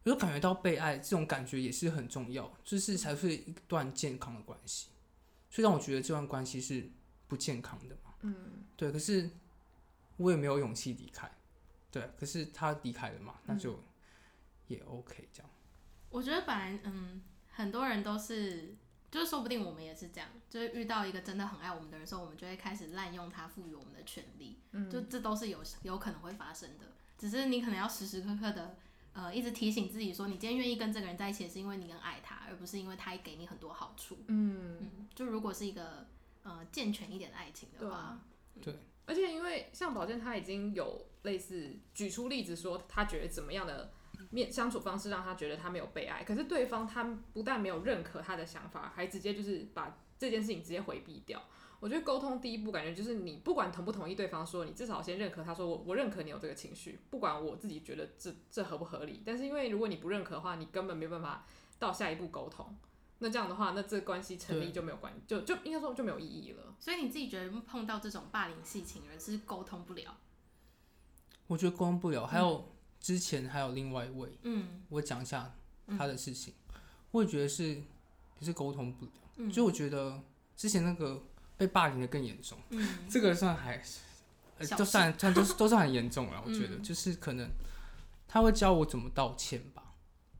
[0.04, 4.88] 有感觉到被爱这种感觉也是很重要，就是才是一段健康的关系。
[5.50, 6.90] 所以让我觉得这段关系是
[7.28, 8.14] 不健康的嘛。
[8.22, 8.90] 嗯，对。
[8.90, 9.28] 可是
[10.16, 11.30] 我也没有勇气离开。
[11.90, 13.78] 对，可是他离开了嘛，那就
[14.72, 15.50] 也 OK 这样。
[16.10, 18.76] 我觉得本来嗯，很多人都是。
[19.12, 24.58] 就是说不定我们也是这样，就是遇到一个真的很爱我们的人的时候，我们就会开始滥用他赋予我们的权利。
[24.70, 26.86] 嗯，就这都是有有可能会发生的，
[27.18, 28.74] 只是你可能要时时刻刻的
[29.12, 34.16] 呃一直提醒自己说，你今天愿意跟这个人在一起，是因为你更爱他，而不是因为他给你很多好处。
[34.28, 36.06] 嗯嗯，就如果是一个
[36.44, 38.18] 呃健全一点的爱情的话，
[38.62, 43.92] 对，而且因为像宝健他已经有类似举出例子说，他觉得怎么样的。
[44.30, 51.42] 面相处方式让他觉得他没有被爱，可是对方他不但没有认可他的想法，还直接就是把这件事情直接回避掉。
[51.80, 59.22] 我觉得沟通第一步，感觉就是你不管同不同意对方说，你至少先认可他说我我认可你有这个情绪，不管我自己觉得这这合不合理。
[59.26, 61.44] 但是因为如果你不认可的话，你根本没办法
[61.80, 62.76] 到下一步沟通。
[63.18, 66.74] 那这样的话，那这关系成立就没有关，就就应该说就没有意义了。
[66.78, 70.16] 所以你自己觉得碰到这种霸凌系情人是沟通不了？
[71.48, 72.26] 我觉得沟通不了。
[72.26, 75.52] 还有之前还有另外一位，嗯，我讲一下
[75.98, 77.82] 他的事情，嗯、我也觉得是也
[78.40, 79.10] 是沟通不了。
[79.36, 80.22] 嗯，就我觉得
[80.56, 81.22] 之前那个。
[81.58, 83.80] 被霸凌的更严重，嗯，这个算还，
[84.58, 86.42] 呃，就算算都是都算很严重了。
[86.44, 87.48] 我觉得就是可能
[88.26, 89.94] 他会教我怎么道歉吧。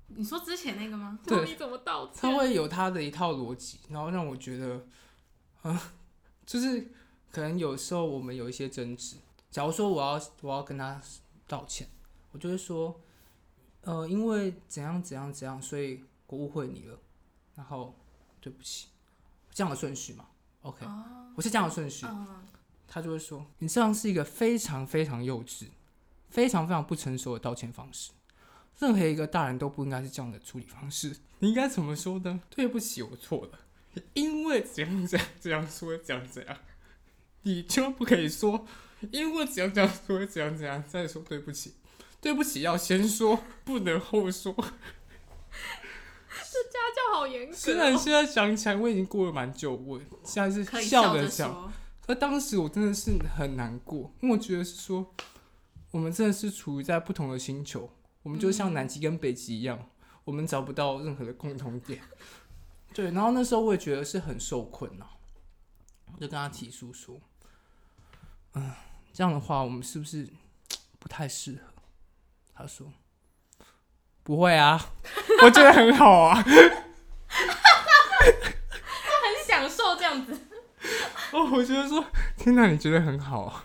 [0.09, 1.17] 你说之前那个吗？
[1.25, 2.15] 对，你怎么道歉？
[2.23, 4.85] 他会有他的一套逻辑，然后让我觉得，
[5.63, 5.79] 嗯，
[6.45, 6.91] 就是
[7.31, 9.17] 可能有时候我们有一些争执，
[9.49, 11.01] 假如说我要我要跟他
[11.47, 11.87] 道歉，
[12.33, 13.01] 我就会说，
[13.83, 16.99] 呃，因为怎样怎样怎样，所以我误会你了，
[17.55, 17.95] 然后
[18.41, 18.89] 对不起，
[19.53, 20.27] 这样的顺序嘛。
[20.63, 20.95] OK，、oh,
[21.37, 22.27] 我是这样的顺序，uh,
[22.87, 25.67] 他就会说，你这样是一个非常非常幼稚、
[26.29, 28.13] 非常非常不成熟的道歉方式。
[28.79, 31.17] 任何一个大人都不应该是这样的处理方式。
[31.41, 32.41] 你应该怎么说呢？
[32.49, 33.59] 对不起，我错了，
[34.15, 36.57] 因为怎样怎样怎样说怎样怎样，
[37.43, 38.67] 你就不可以说，
[39.11, 41.75] 因为怎样怎样说怎样怎样再说对不起。
[42.23, 44.55] 对不起要先说， 不能后说。
[44.55, 44.63] 这
[46.71, 47.55] 家教好严格。
[47.55, 51.73] 虽然现在想起来，我已经过了蛮久，我现在是笑着讲。
[52.07, 55.13] 可当时我真的是很难过，因为我觉得是说，
[55.91, 57.91] 我们真的是处于在不同的星球，
[58.23, 59.87] 我们就像南极跟北极一样，嗯、
[60.25, 62.01] 我们找不到任何的共同点。
[62.95, 65.07] 对，然后那时候我也觉得是很受困呐，
[66.13, 67.21] 我就跟他提出说，
[68.55, 68.71] 嗯，
[69.13, 70.29] 这样的话我们是不是
[70.99, 71.72] 不太适合？
[72.55, 72.93] 他说。
[74.25, 74.81] 不会啊，
[75.43, 76.53] 我觉得很好啊，他
[79.21, 80.33] 很享受这样子。
[81.35, 82.05] 哦，我觉得说，
[82.37, 83.65] 天哪，你觉得很好啊？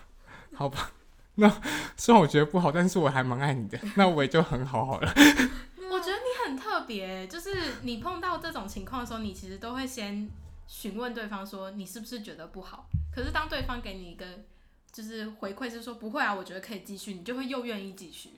[0.52, 0.90] 好吧，
[1.36, 1.48] 那
[1.96, 5.12] 虽然我觉得不好，但是我还蛮爱你的，那我也就很好好了。
[5.90, 10.28] 我觉得你很特别，就是你碰到这种情况的时候，你其实都会先
[10.66, 12.88] 询问对方说，你是不是觉得不好？
[13.14, 14.26] 可是当对方给你一个
[14.90, 18.30] 就是回馈是说不会啊，我觉得可以继续，你就会又愿意继续。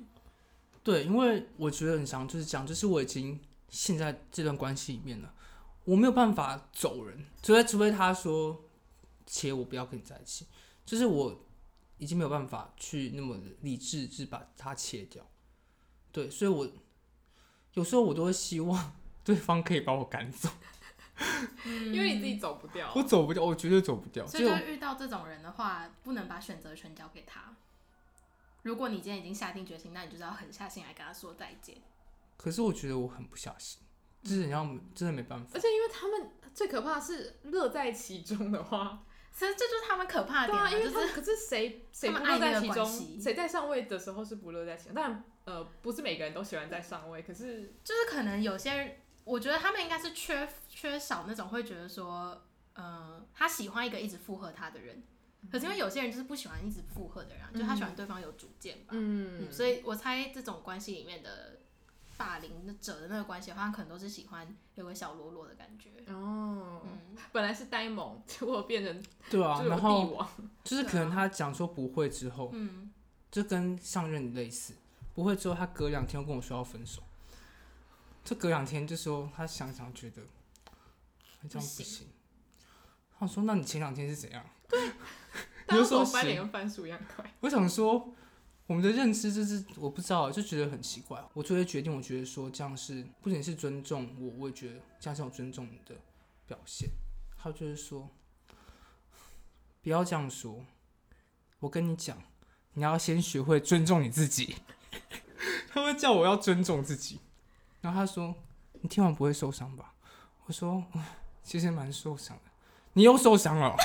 [0.82, 3.38] 对，因为我觉得很想就是讲，就是我已经
[3.68, 5.34] 陷在这段关系里面了，
[5.84, 8.64] 我没有办法走人，除非除非他说，
[9.26, 10.46] 切，我不要跟你在一起，
[10.86, 11.46] 就是我
[11.98, 15.24] 已经没有办法去那么理智，就是把它切掉。
[16.10, 16.66] 对，所以我
[17.74, 20.48] 有时候我都会希望 对方可以把我赶走，
[21.64, 24.26] 嗯，因为你自己走不掉，我走不掉，我绝对走不掉。
[24.26, 27.54] 所以就遇到这种人的话，不能把选择权交给他。
[28.62, 31.76] 如果你今天已经下定决心，那你就是要狠下心来跟他说再见。
[32.36, 33.80] 可是我觉得我很不小心，
[34.22, 35.50] 就是你要真的没办法。
[35.54, 40.58] 而且因为他们最可怕的是乐在其中的话，其实这就是他们可怕的点。
[40.58, 43.20] 对啊，因为他们可是谁谁不乐在其中？
[43.20, 44.92] 谁在上位的时候是不乐在其中？
[44.94, 52.42] 但，呃，不是每个人都喜欢在上位，可是就是可能有些人，我觉得他们应该是缺缺少那种会觉得说，
[52.74, 55.02] 呃，他喜欢一个一直附和他的人。
[55.50, 58.88] 可是因为有些人就是不喜欢一直附和的人，啊，嗯、就他喜欢对方有主见吧。
[58.90, 61.60] 嗯，嗯，所以我猜这种关系里面的
[62.16, 65.90] 霸凌者的那个关系的话，他可能都是喜欢有个小喽啰的感觉。
[66.12, 70.26] 哦，嗯，本来是呆萌，结果变成对啊，然后
[70.62, 72.90] 就是可能他讲说不会之后，嗯，
[73.30, 74.74] 就跟上任类似，
[75.14, 77.02] 不会之后他隔两天又跟我说要分手，
[78.22, 80.22] 就隔两天就说他想想觉得
[81.48, 82.06] 这样不行，不行
[83.18, 84.44] 他说那你前两天是怎样？
[84.70, 84.92] 对。
[85.68, 87.24] 你就说翻脸跟翻书一样快。
[87.40, 88.12] 我想说，
[88.66, 91.22] 我们的认知就是我不知道，就觉得很奇怪。
[91.32, 95.94] 我做的决定，我觉得说这样是不仅是尊重我，我也觉得这样是有尊重你的
[96.46, 96.90] 表现。
[97.36, 98.08] 还有就是说，
[99.82, 100.64] 不要这样说。
[101.60, 102.16] 我跟你讲，
[102.72, 104.56] 你要先学会尊重你自己。
[105.72, 107.20] 他会叫我要尊重自己。
[107.80, 108.34] 然后他说
[108.82, 109.94] ：“你听完不会受伤吧？”
[110.46, 110.84] 我说
[111.44, 112.42] ：“其实蛮受伤的。”
[112.94, 113.76] 你又受伤了。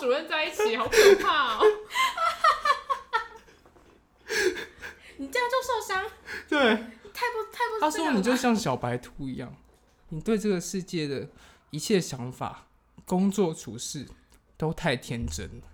[0.00, 1.64] 主任在一起，好可怕哦！
[5.18, 6.10] 你这样就受伤？
[6.48, 6.58] 对，
[7.12, 7.80] 太不太不。
[7.80, 9.54] 他说你就像小白兔一样，
[10.08, 11.28] 你对这个世界的
[11.70, 12.66] 一切想法、
[13.04, 14.08] 工作处事
[14.56, 15.66] 都太天真了。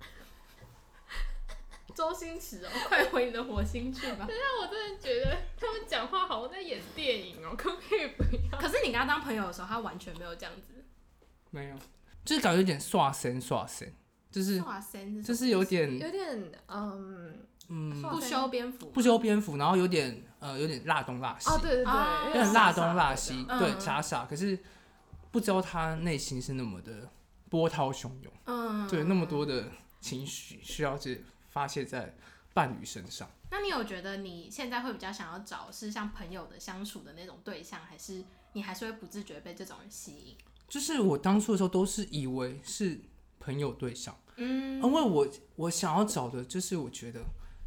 [1.95, 4.27] 周星驰哦，快回你的火星去吧！
[4.27, 8.59] 等下，我真的觉得他们讲话好像在演电影哦，可不可以不要？
[8.59, 10.85] 可是你跟他当朋友的时候，他完全没有这样子。
[11.51, 11.77] 没有，
[12.25, 13.95] 就是感觉有点耍神耍神。
[14.31, 14.63] 就是，
[15.23, 17.35] 就是有点有点嗯，
[17.69, 23.59] 嗯，不修边幅，不修边幅，然后有点呃有点辣东辣西，哦对对对，啊有点辣东辣西，嗯。
[23.59, 24.59] 对傻傻，可是
[25.31, 27.09] 不知道他内心是那么的
[27.49, 32.15] 波涛汹涌，嗯，对，那么多的情绪需要去发泄在
[32.53, 33.29] 伴侣身上。
[33.51, 40.37] 那你有觉得你现在会比较想要找是像朋友的相处的那种对象，还是你还是会不自觉被这种人吸引？
[40.69, 43.01] 就是我当初的时候都是以为是
[43.47, 47.21] 朋友对象，嗯，因为我我想要找的就是我觉得，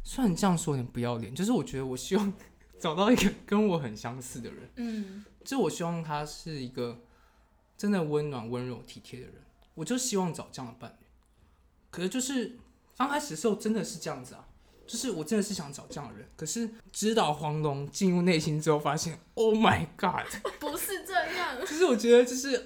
[0.04, 2.30] 虽然这样说有点不要脸，就是我觉得我希望
[2.78, 7.00] 找到一个跟我很相似的人，嗯，就我希望他是一个
[7.78, 9.36] 真的温暖、温柔、体贴的人，
[9.74, 11.06] 我就希望找这样的伴侣。
[11.90, 12.58] 可是就是
[12.98, 14.46] 刚开始的时候真的是这样子啊，
[14.86, 20.28] 就是我真的是想找这样的人，可是直到黄龙进入内心之后，发现 Oh my God，
[20.60, 22.62] 不是这样，就是我觉得就是啊，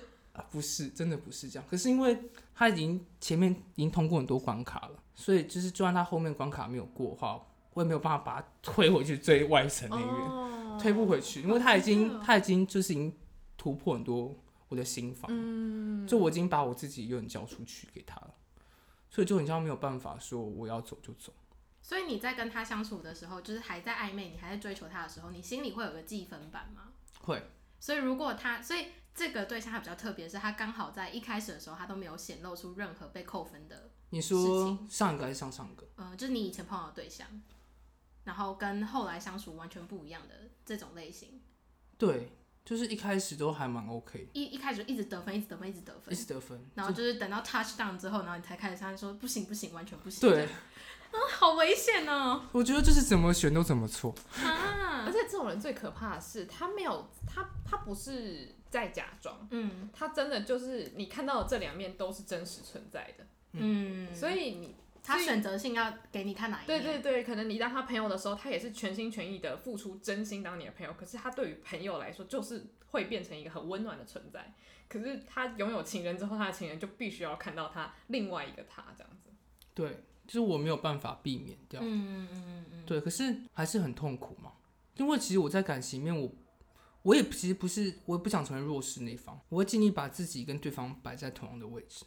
[0.54, 1.68] 不是真的不是这样。
[1.68, 2.16] 可是因为
[2.54, 13.12] 他已经前面已经通过很多关卡了，所以就是就算他后面关卡没有过的话，我也没有办法把他推回去最外层那边，哦、推不回去，因为他已经、哦他已经就是已经
[13.56, 14.32] 突破很多
[14.68, 18.34] 我的心房，嗯，就我已经把我自己有点交出去给他了，
[19.10, 21.32] 所以就很像没有办法说我要走就走。
[21.82, 26.92] 所以你在跟他相处的时候，就是还在暧昧，你还在追求他的时候，你心里会有个记分板吗？
[27.22, 27.42] 会。
[27.78, 33.90] 所以如果他，所以这个对象他比较特别，是他刚好在一开始的时候，他都没有显露出任何被扣分的。
[34.10, 35.86] 你说上一个还是上上个？
[35.96, 37.26] 呃，就是你以前碰到的对象，
[38.24, 41.40] 然后跟后来相处完全不一样的这种类型。
[41.96, 42.32] 对，
[42.64, 50.28] 就是一开始都还蛮 OK，一一开始一直得分，一直得分，一直得分，一直得分，然后就是等到 touch down 之后，然后你才开始他说不行不行，完全不行。
[50.28, 52.42] 对，啊，好危险哦！
[52.52, 54.14] 我觉得就是怎么选都怎么错。
[54.42, 66.82] 啊而，且这种人最可怕的是，他没有他他不是在假装，嗯他真的就是你看到的这两面都是真实存在的，嗯，所以你他选择性要给你看哪一面？
[66.82, 74.52] 对对对，可能你当他朋友的时候，他也是全心全意的付出真心当你的朋友，可是他对于朋友来说，就是会变成一个很温暖的存在。
[74.88, 79.30] 可是他拥有情人之后，他的情人就必须要看到他另外一个他这样子。
[79.72, 81.80] 对，就是我没有办法避免掉。
[81.80, 84.50] 嗯嗯嗯嗯，对，可是还是很痛苦嘛。
[84.96, 86.30] 因为其实我在感情里面我，
[87.04, 92.04] 我我也其实不是，我也不想成为弱势那一方，我会尽力把自己跟对方摆在同样的位置。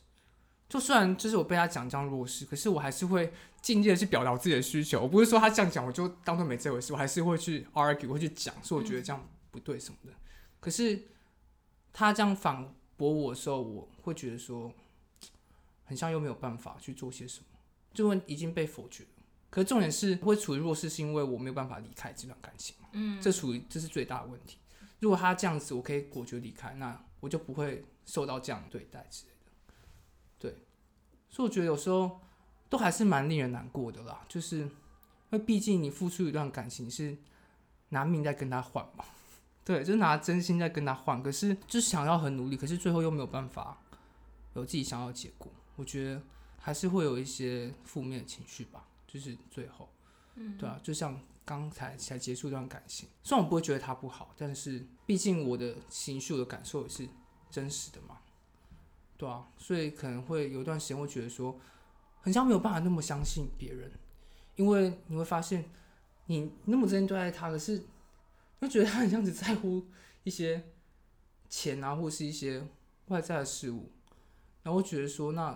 [0.68, 3.32] 就虽然就是我被他讲这样弱势，可是我还是会
[3.62, 5.02] 尽力的去表达自己的需求。
[5.02, 10.12] 我不是说他这样讲我就当做没这回事，我还是会去 argue，会去讲，说我觉得这样不对什么的。
[10.60, 11.08] 可是
[11.94, 14.74] 他这样反驳我的时候，我会觉得说，
[15.86, 17.46] 很像又没有办法去做些什么，
[17.94, 19.10] 就会已经被否决了。
[19.50, 22.90] 可是重点是会处于弱势，是因为我没有办法离开这段感情嘛？
[22.92, 24.58] 嗯，这属于这是最大的问题。
[25.00, 29.52] 如果他这样子，我可以果决离开，那我就不会受到这样对待之类的。
[30.40, 30.58] 对，
[31.30, 32.20] 所以我觉得有时候
[32.70, 34.26] 都还是蛮令人难过的啦。
[34.28, 34.72] 就是因
[35.32, 37.18] 为毕竟你付出一段感情是
[37.90, 39.06] 拿命在跟他换嘛，
[39.64, 41.22] 对，就是拿真心在跟他换。
[41.22, 43.78] 可是就是想要很努力，可是最后又没有办法
[44.56, 45.52] 有自己想要的结果。
[45.76, 46.22] 我觉得
[46.60, 48.84] 还是会有一些负面的情绪吧。
[49.08, 49.90] 就是最后，
[50.36, 57.08] 嗯，对啊，就像刚才才结束一段感情，虽然我不会觉得他不好，但是毕竟我的情绪、我的感受也是
[57.50, 58.20] 真实的嘛，
[59.16, 61.58] 对啊，所以可能会有一段时间会觉得说，
[62.20, 63.90] 很像没有办法那么相信别人，
[64.58, 65.72] 因为你会发现
[66.26, 67.82] 你那么真心对待他，可是
[68.60, 69.88] 又觉得他很像只在乎
[70.26, 70.62] 一些
[71.48, 72.68] 钱啊，或是一些
[73.08, 73.90] 外在的事物，
[74.64, 75.54] 然后会觉得说，那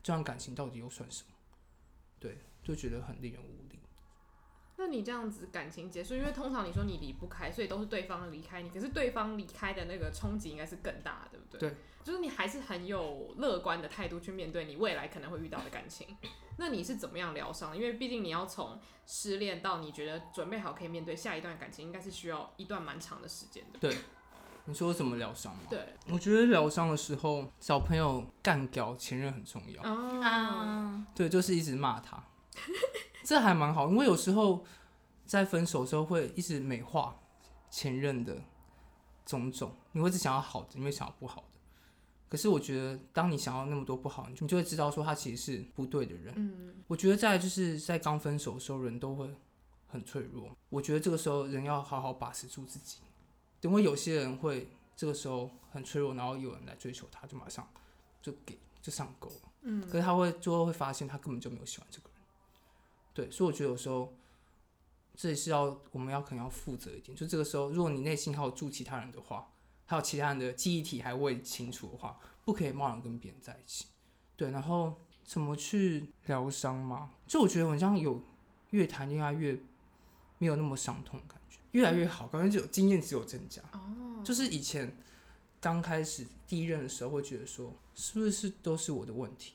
[0.00, 1.34] 这段感情到底又算什么？
[2.20, 2.38] 对。
[2.64, 3.73] 就觉得很令人无力。
[4.76, 8.68] 那你这样子感情结束，因为通常你说你离不开，所以都是对方离开你。
[8.68, 11.70] 可是对方离开的那个冲击应该是更大，对不对？
[11.70, 16.16] 对，就是你还是很有乐观的态度去面对你未来可能会遇到的感情。
[16.56, 17.76] 那你是怎么样疗伤？
[17.76, 23.78] 因为毕竟你要从失恋到你觉得准备好可以面对下一段感情，应该是需要一段蛮长的时间的。
[23.78, 23.96] 对，
[24.64, 25.62] 你说怎么疗伤吗？
[25.70, 29.82] 对，我觉得疗伤的时候，小朋友干掉前任很重要。
[29.84, 32.22] 哦啊，对，就是一直骂他。
[33.24, 34.64] 这还蛮好，因为有时候
[35.24, 37.18] 在分手的时候会一直美化
[37.70, 38.42] 前任的
[39.24, 41.58] 种种，你会只想要好的，你会想要不好的。
[42.28, 46.34] 可是我觉得，当你想要那么多不好，你就会知道说他其实是不对的人。
[46.36, 49.32] 嗯，我觉得在就是在刚分手的时候，人都会
[49.86, 50.50] 很脆弱。
[50.68, 52.98] 我觉得这个时候人要好好把持住自己，
[53.60, 57.66] 因为有些人会这个时候很脆弱，然后有人来追求他，就马上
[58.20, 59.52] 就给就上钩了。
[59.62, 62.13] 嗯，可是他会最后会发现他根本就没有喜欢这个人。
[63.14, 64.12] 对，所以我觉得有时候
[65.14, 67.16] 这也是要我们要可能要负责一点。
[67.16, 69.48] 就这个时候，如果你内心还有住其他人的话，
[69.86, 73.86] 还有其他人的记忆体还未清楚的话，不可以贸然跟别人在一起。
[74.36, 77.12] 对，然后怎么去疗伤嘛？
[77.26, 78.20] 就我觉得好像有
[78.70, 79.56] 越谈恋爱越
[80.38, 83.62] 没有那么伤痛的感觉，越来越好，感觉就有经验只有增加。
[83.72, 84.96] 哦，就是以前
[85.60, 89.52] 刚开始第一任的时候，会觉得说是不是都是我的问题，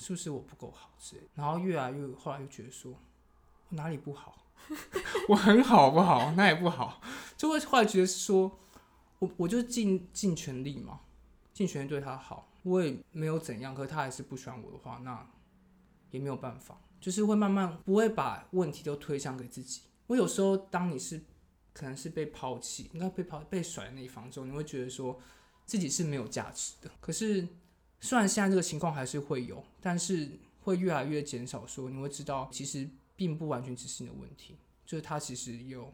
[0.00, 4.46] 是不是我不够好之类，然后越来越后来又觉得说我哪里不好，
[5.28, 6.32] 我很好不好？
[6.32, 7.00] 那也不好，
[7.36, 8.58] 就会后来觉得说
[9.18, 11.00] 我我就尽尽全力嘛，
[11.52, 15.24] 尽全力对他好，我也没有怎样，可他还是不喜欢我的话，那
[16.10, 16.80] 也没有办法。
[17.00, 19.82] 就是会慢慢不会把问题都推向给自己。
[20.06, 21.18] 我有时候当你是
[21.72, 25.18] 可能是被抛弃，应该被抛被甩的那一方之后，你会觉得说
[25.64, 26.90] 自己是没有价值的。
[27.00, 27.48] 可是
[28.00, 30.28] 虽然现在这个情况还是会有，但是
[30.62, 31.66] 会越来越减少。
[31.66, 35.92] 说你会知道，其实并不完全只是你的问题，就是他其实有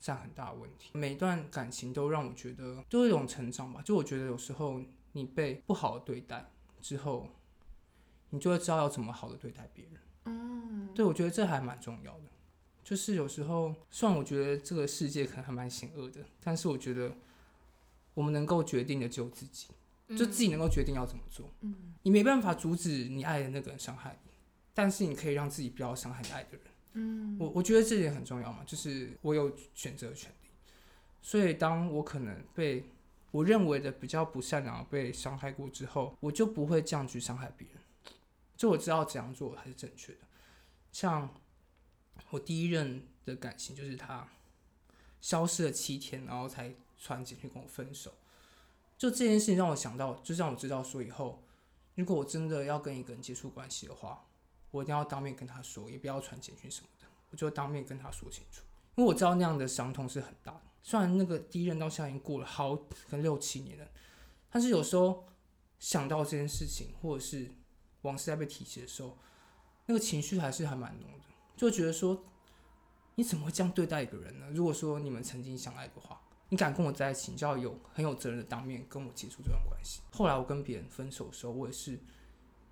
[0.00, 0.90] 占很大的问题。
[0.94, 3.80] 每一段感情都让我觉得都有一种成长吧。
[3.82, 4.82] 就我觉得有时候
[5.12, 7.28] 你被不好的对待之后，
[8.30, 9.94] 你就会知道要怎么好的对待别人。
[10.24, 12.24] 嗯，对，我觉得这还蛮重要的。
[12.82, 17.12] 就是有时候，虽然我觉得这个世界可能还蛮险恶的，但是我觉得
[18.14, 19.68] 我们能够决定的只有自己，
[20.10, 21.50] 就自己能够决定要怎么做。
[21.62, 24.30] 嗯，你没办法阻止你爱的那个人伤害你，
[24.74, 26.60] 但是你可以让自己不要伤害你爱的人。
[26.92, 30.48] 嗯，我我觉得这点很重要嘛，就是我有选择权利。
[31.22, 32.84] 所以当我可能被
[33.32, 37.76] 我认为的比较不善良被伤害过之后，我就不会这样去伤害别人。
[38.56, 40.20] 就我知道怎样做才是正确的，
[40.92, 41.28] 像
[42.30, 44.26] 我第一任的感情，就是他
[45.20, 48.14] 消失了七天，然后才传简讯跟我分手。
[48.98, 51.42] 就这件事情让我想到，就让我知道说以后，
[51.94, 54.24] 如果我真的要跟一个人结束关系的话，
[54.70, 58.62] 我一定要当面跟他说，也不要传简讯什么的，我就当面跟他说清楚，
[58.96, 60.62] 因为我知道那样的伤痛是很大的。
[60.82, 63.86] 虽然那个第一任到现在已经过了好可能六七年了，
[64.50, 65.26] 但是有时候
[65.78, 67.50] 想到这件事情，或者是。
[68.02, 69.18] 往事在被提起的时候，
[69.86, 71.24] 那个情绪还是还蛮浓的，
[71.56, 72.24] 就觉得说，
[73.16, 74.46] 你怎么会这样对待一个人呢？
[74.52, 80.00] 如果说你们曾经相爱的话，你敢跟我在一起，你就要有很有责任的当面跟我结束这段关系。
[80.12, 81.98] 后来我跟别人分手的时候，我也是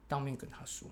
[0.07, 0.89] 当面跟他说，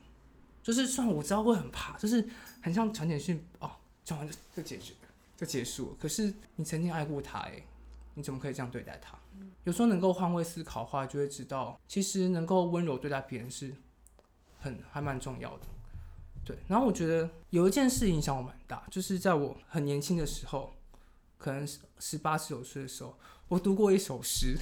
[0.62, 2.28] 就是虽然我知道会很怕，就是
[2.61, 3.70] 很像传简讯哦，
[4.05, 4.95] 讲完就就结束，
[5.37, 5.97] 就结束了。
[6.01, 7.64] 可是你曾经爱过他，诶，
[8.14, 9.18] 你怎么可以这样对待他？
[9.64, 13.74] 有时候能够换位思考的话，就会知道，其实能够温柔对待别人是。
[14.64, 15.64] 很还蛮重要的，
[16.45, 16.57] 对。
[16.68, 20.72] 然后我觉得有一件事影响我蛮大，就是在我很年轻的时候，
[21.43, 21.66] 可能
[21.99, 23.18] 十八十九岁的时候，
[23.49, 24.57] 我读过一首诗，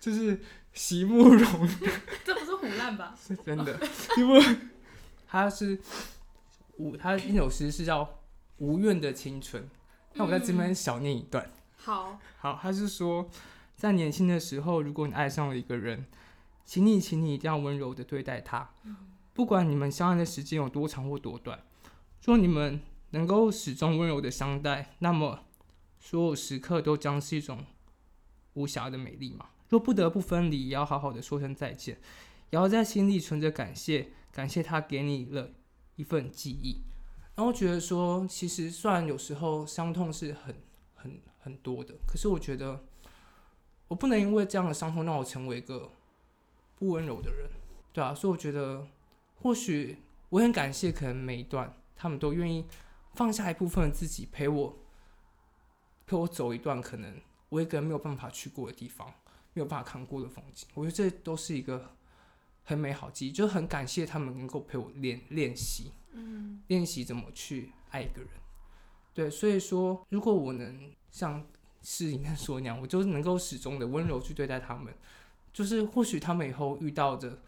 [0.00, 0.40] 就是
[0.72, 1.68] 席慕蓉。
[2.24, 3.16] 这不是胡乱吧？
[3.16, 3.78] 是 真的，
[4.16, 4.56] 因为
[5.28, 5.78] 他是
[6.78, 8.04] 无，他那首诗是叫
[8.56, 9.62] 《无怨的青春》。
[10.14, 11.44] 那我在这边小念一段。
[11.44, 13.30] 嗯、好， 好，他是说，
[13.76, 16.04] 在年轻的时候，如果你爱上了一个人。
[16.68, 18.68] 请你，请你一定要温柔的对待他，
[19.32, 21.62] 不管你们相爱的时间有多长或多短。
[22.24, 22.80] 若你们
[23.16, 25.40] 能够始终温柔的相待，那么
[25.98, 27.64] 所有时刻都将是一种
[28.54, 29.46] 无瑕的美丽嘛。
[29.68, 31.98] 若不得不分离，也要好好的说声再见，
[32.50, 35.50] 也要在心里存着感谢，感谢他给你了
[35.96, 36.82] 一份记忆。
[37.34, 40.54] 然后觉得说，其实虽然有时候伤痛是很
[40.94, 42.84] 很很多的，可是我觉得
[43.88, 45.90] 我不能因为这样的伤痛让我成为一个。
[46.78, 47.48] 不温柔的人，
[47.90, 48.86] 对啊，所以我觉得，
[49.36, 49.96] 或许
[50.28, 52.66] 我很感谢，可能每一段他们都愿意
[53.16, 54.78] 放下一部分的自己，陪我
[56.06, 59.08] 陪我走一段可能我一个人没有办法去过的地方，
[59.54, 60.68] 没有办法看过的风景。
[60.74, 61.96] 我觉得这都是一个
[62.62, 68.30] 很美好记忆，就很感谢他们能够陪我练练习，嗯，练习怎么去爱一个人。
[69.14, 71.46] 对，所以说，如果我能像
[71.82, 74.92] 诗里面说那样，我就能够始终的温柔去对待他们。
[75.52, 77.38] 就是或许他们以后遇到的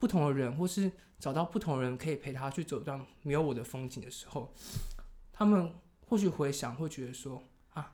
[0.00, 4.52] 不同的人，或是找到不同的人可以陪他去走一段没有我的风景的时候，
[5.32, 5.72] 他们
[6.08, 7.40] 或许回想会觉得说
[7.74, 7.92] 啊，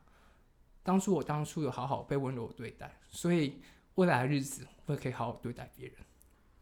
[0.82, 3.60] 当初我当初有好好被温柔对待，所以
[3.96, 5.96] 未来的日子我也可以好好对待别人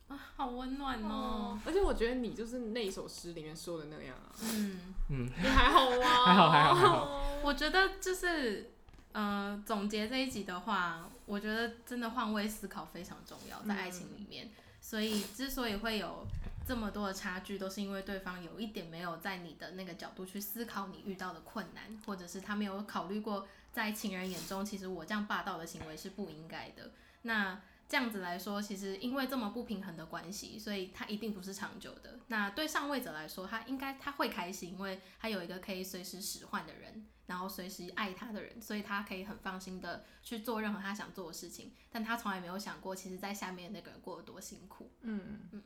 [0.09, 1.61] 啊，好温暖哦，哦！
[1.67, 4.81] 而且我觉得你就是那一首诗里面说的那样啊，嗯
[5.11, 6.09] 嗯，你还好吗？
[6.25, 8.71] 还好还好还好，我觉得就是。
[9.15, 14.47] 呃，总结这一集的话，我觉得真的换位思考非常重要，在爱情里面。
[14.47, 14.51] 嗯、
[14.85, 16.27] 所以之所以会有
[16.69, 26.91] 这么多的差距，都是因为对方有一点没有在你的那个角度去思考你遇到的困难，或者是他没有考虑过，在情人眼中，其实我这样霸道的行为是不应该的。
[27.23, 27.59] 那
[27.95, 32.19] 这样子来说，其实因为这么不平衡的关系，所以他一定不是长久的。
[32.27, 37.07] 那对上位者来说，他应该他会开心，因为他有一个可以随时使唤的人。
[37.27, 44.91] 然后随时爱他的人，所以他可以很放心的去做任何他想做的事情，但他从来没有想过，其实，在下面那个人过得多辛苦。
[45.03, 45.63] 嗯嗯。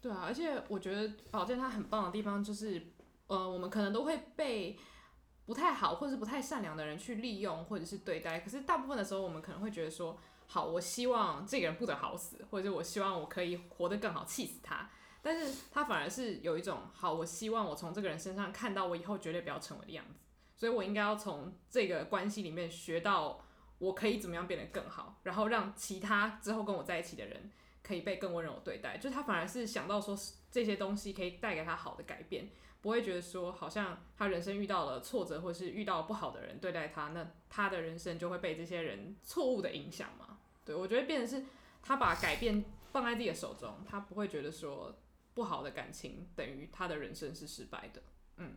[0.00, 2.90] 对啊，而且我觉得宝剑他很棒的地方就是，
[3.26, 4.78] 呃，我们可能都会被
[5.50, 14.88] 不太好或者是不太善良的人去利用或者是对待，可是大部分的时候我们可能会觉得说，好，我希望这个人不得好死，或者是我希望我可以活得更好，气死他。
[15.20, 20.20] 但是他反而是有一种，好，我希望我从这个人身上看到我以后绝对不要成为的样子，
[20.54, 23.44] 所以我应该要从这个关系里面学到
[23.78, 27.50] 我可以怎么样变得更好，然后让其他之后跟我在一起的人。
[27.82, 30.16] 可以被更温柔对待，就他反而是想到说
[30.48, 32.48] 这些东西可以带给他好的改变，
[32.82, 40.38] 不会觉得说好像他人生遇到了挫折，或是遇到不好的人对待他，那他的人生就会被这些人错误的影响嘛？
[40.64, 41.46] 对，我觉得变成是
[41.82, 44.96] 他把改变放在自己的手中，他不会觉得说
[45.34, 48.02] 不好的感情等于他的人生是失败的。
[48.36, 48.54] 嗯，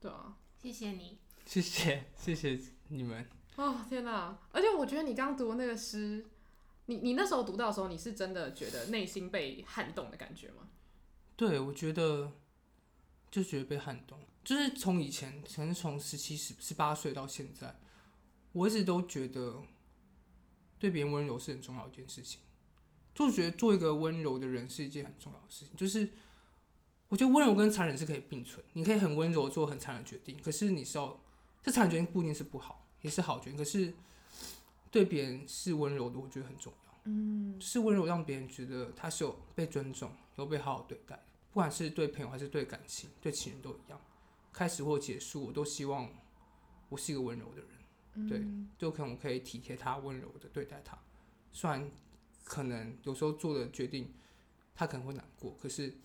[0.00, 2.58] 对啊，谢谢你，谢谢谢谢
[2.88, 3.26] 你们。
[3.56, 4.38] 哦天哪！
[4.52, 6.24] 而且我觉得你刚读的那个诗。
[6.86, 10.68] 你你那时候读到的时候，你是真的觉得内心被撼动的感觉吗？
[11.36, 12.32] 对，我觉得
[13.30, 17.78] 就觉得被撼动，就是从以前，可能从十七、十十八岁到现在，
[18.52, 19.62] 我一直都觉得
[20.78, 22.40] 对别人温柔是很重要的一件事情，
[23.14, 25.76] 就觉得做一个温柔的人是一件很重要的事情。
[25.76, 26.08] 就是
[27.08, 31.20] 我觉得温柔跟残忍是可以并存，你可以很温柔做很残忍的决定，可是你是要
[31.62, 33.94] 这残忍决定不一定是不好，也是好决定，可是。
[34.92, 37.00] 对别人是温柔的，我觉得很重要。
[37.04, 41.16] 嗯，是温柔让别人觉得他是有被尊重，有被好好对待。
[41.52, 44.00] 不管是对朋友还是对感情，对情人都一样。
[44.52, 46.08] 开始或结束，我都希望
[46.88, 47.68] 我是一个温柔的人。
[48.14, 48.44] 嗯、对，
[48.78, 50.98] 就可能我可以体贴他，温柔的对待他。
[51.52, 51.90] 虽然
[52.44, 54.12] 可能有时候做的决定
[54.74, 55.96] 他可能会难过，可是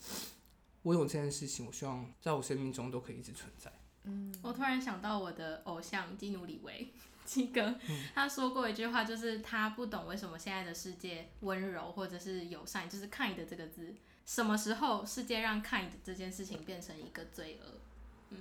[0.83, 3.71] 我有这件事情，我希望在我生命中都可以一直存在。
[4.03, 6.91] 嗯，我突然想到我的偶像基努里维。
[7.25, 7.73] 基哥，
[8.13, 17.71] 他说过一句话，就是他不懂为什么现在的世界温柔或者是友善，就是 kind 这个字，什么时候世界让 kind 这件事情变成一个罪恶？
[18.31, 18.37] 嗯，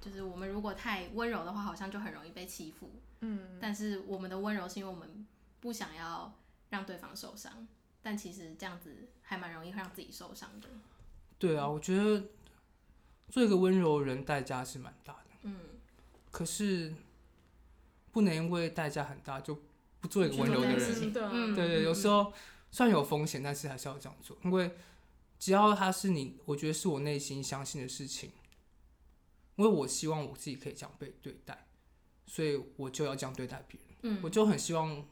[0.00, 2.90] 就是我们如果太温柔的话，好像就很容易被欺负。
[3.20, 5.26] 嗯，但是我们的温柔是因为我们
[5.60, 6.32] 不想要
[6.70, 7.66] 让对方受伤，
[8.02, 10.68] 但其实这样子还蛮容易让自己受伤的。
[11.38, 12.24] 对啊，我觉得
[13.28, 15.30] 做一个温柔的人代价是蛮大的。
[15.42, 15.56] 嗯，
[16.30, 16.92] 可是。
[18.12, 19.56] 不能因为代价很大就
[20.00, 20.76] 不做一个温柔的人。
[21.12, 22.32] 对对对，有时候
[22.72, 24.36] 虽然有风险，但是还是要这样做。
[24.42, 24.76] 因为
[25.40, 28.30] 只要他是你，我觉得是我内心相信的事情。
[29.56, 31.66] 因为我希望我自己可以这样被对待，
[32.26, 33.98] 所以我就要这样对待别人。
[34.02, 35.04] 嗯，我就很希望，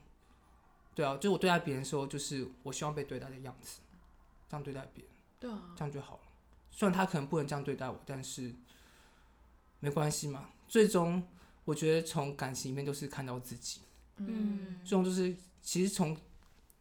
[0.95, 3.81] 对啊，就我对待别人的时候，就是我希望被对待的样子，
[4.49, 6.21] 这样对待别人，对啊，这样就好了。
[6.71, 8.55] 虽然他可能不能这样对待我，但是
[9.81, 11.27] 没关系嘛，最终。
[11.65, 13.83] 我觉得从感情里面都是看到自己，
[14.17, 16.17] 嗯，这种就是其实从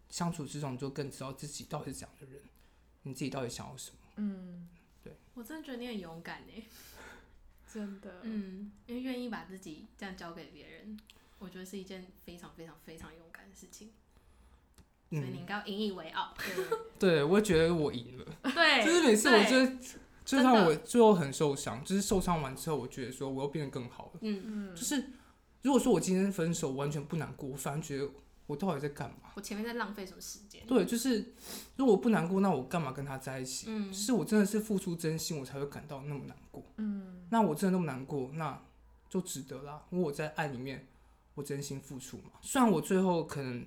[0.10, 2.41] 相处之中就更知道自己到底是怎样的人，
[3.08, 4.68] 你自己到底想要什么，嗯，
[5.03, 5.14] 对。
[5.34, 6.68] 我真的觉得你很勇敢呢，
[7.72, 10.99] 真的，嗯，因为愿意把自己这样交给别人，
[11.39, 13.91] 我觉得是一件非常非常非常勇敢的事情，
[15.10, 16.34] 所以你应该要引以为傲。
[16.38, 16.66] 对，
[17.20, 19.78] 对，我觉得我赢了，对， 就是每次我觉得。
[20.28, 24.20] 就算我最后很受伤，就是受伤完之后，我觉得说我又变得更好了。
[24.20, 24.76] 嗯嗯。
[24.76, 25.01] 就是
[25.62, 28.10] 如果说我今天分手，完全不难过，我反而觉得
[28.48, 29.32] 我到底在干嘛？
[29.36, 30.66] 我前面在浪费什么时间？
[30.66, 31.34] 对，就是
[31.76, 33.68] 如果我不难过，那我干嘛跟他在一起？
[33.70, 33.93] 嗯。
[33.93, 36.64] 是我真的是付出真心，我才会感到那么难过。
[36.78, 37.28] 嗯。
[37.30, 38.60] 那我真的那么难过，那
[39.10, 39.86] 就值得啦。
[39.91, 40.88] 因为我在爱里面，
[41.36, 42.32] 我真心付出嘛。
[42.41, 43.66] 虽然我最后可能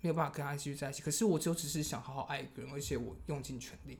[0.00, 3.98] 没有办法跟他继续在一起，可是我就只是想好好爱一个人，而且我用尽全力。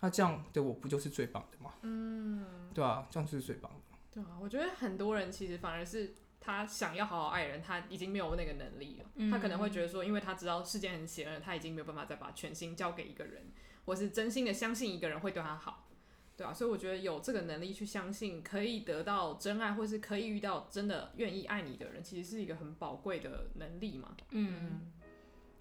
[0.00, 1.72] 那这样的我不就是最棒的吗？
[1.80, 2.44] 嗯，
[2.74, 3.96] 对啊，这样就是最棒的。
[4.12, 6.14] 对啊，我觉得很多人其实反而是
[6.46, 9.10] 他想要好好爱人，他已经没有那个能力了。
[9.16, 13.50] 嗯，他可能会觉得说，因为他知道世间很邪恶，他已经没有办法再把全心交给一个人，
[13.84, 15.88] 或是真心的相信一个人会对他好。
[16.36, 24.16] 对啊，所以我觉得有这个能力去相信可以得到真爱，或是可以遇到真的愿意爱你的人，其实是一个很宝贵的能力嘛。
[24.30, 24.92] 嗯，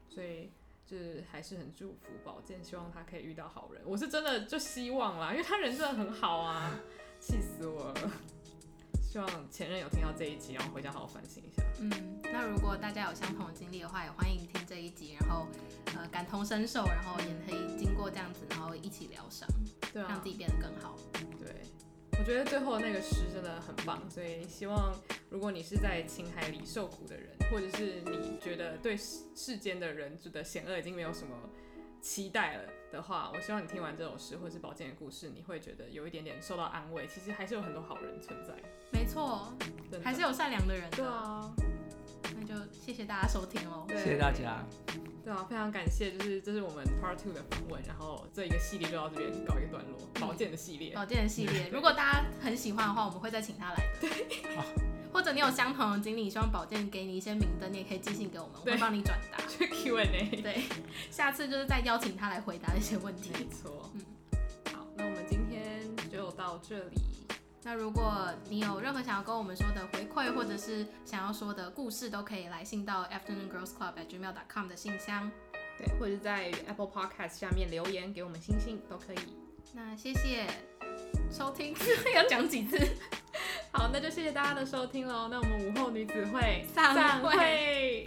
[0.08, 0.52] 所以。
[0.88, 3.82] 就是还是很祝福宝剑，希望他可以遇到好人。
[3.84, 6.80] 我是真的就希望啦，因为他人真的很好啊，
[7.20, 8.12] 气死我了。
[9.16, 11.64] 希望前任有听到这一集，然后回家好好反省一下。
[11.80, 15.48] 嗯，那如果大家有相同的经历的话，也欢迎听这一集，然后
[15.96, 19.48] 呃感同身受，然后也可以经过这样子，然后一起疗伤，
[19.94, 21.00] 对啊，让自己变得更好。
[21.40, 21.56] 对。
[22.20, 24.94] 我觉得最后那个诗真的很棒，所以希望
[25.30, 31.34] 如果你是在情海里受苦的人，或者是你觉得对世间的人的险恶已经没有什么
[32.06, 37.08] 期待了的话，我希望你听完这首诗或者是宝剑的故事，你会觉得有一点点受到安慰。
[37.08, 38.54] 其实还是有很多好人存在，
[38.92, 39.52] 没错，
[40.04, 40.98] 还是有善良的人的。
[40.98, 41.52] 对啊，
[42.36, 44.64] 那就就谢谢大家收听哦，谢谢大家。
[45.24, 50.94] 对啊，非常感谢，就是这是我们 Part Two 的访问，然后这一个系列就到这边告一个段落，宝剑的系列。
[50.94, 54.08] 宝剑的系列，如果大家很喜欢的话，我们会再请他来的。
[54.08, 54.46] 对。
[55.16, 59.42] 或者你有相同的经历，希望保健给你一些明灯，你也可以寄信给我们，我会帮你转达。
[59.48, 60.42] 去 Q&A。
[60.42, 60.64] 对，
[61.10, 63.32] 下次就是再邀请他来回答一些问题。
[63.32, 63.90] 没错。
[63.94, 64.02] 嗯。
[64.74, 66.98] 好，那我们今天就到这里。
[67.64, 75.32] 那如果你有任何想要跟我们说的回馈，或者是想要说的故事，都可以来信到 Afternoon Girls Club at gmail.com 的信箱。
[75.78, 79.18] 对，或者在 Apple Podcast 下面留言给我们星星都可以。
[79.74, 80.46] 那谢谢
[81.32, 81.74] 收听，
[82.14, 82.78] 要讲几次？
[83.78, 85.28] 好，那就谢谢大家的收听喽。
[85.30, 88.06] 那我们午后女子会散会。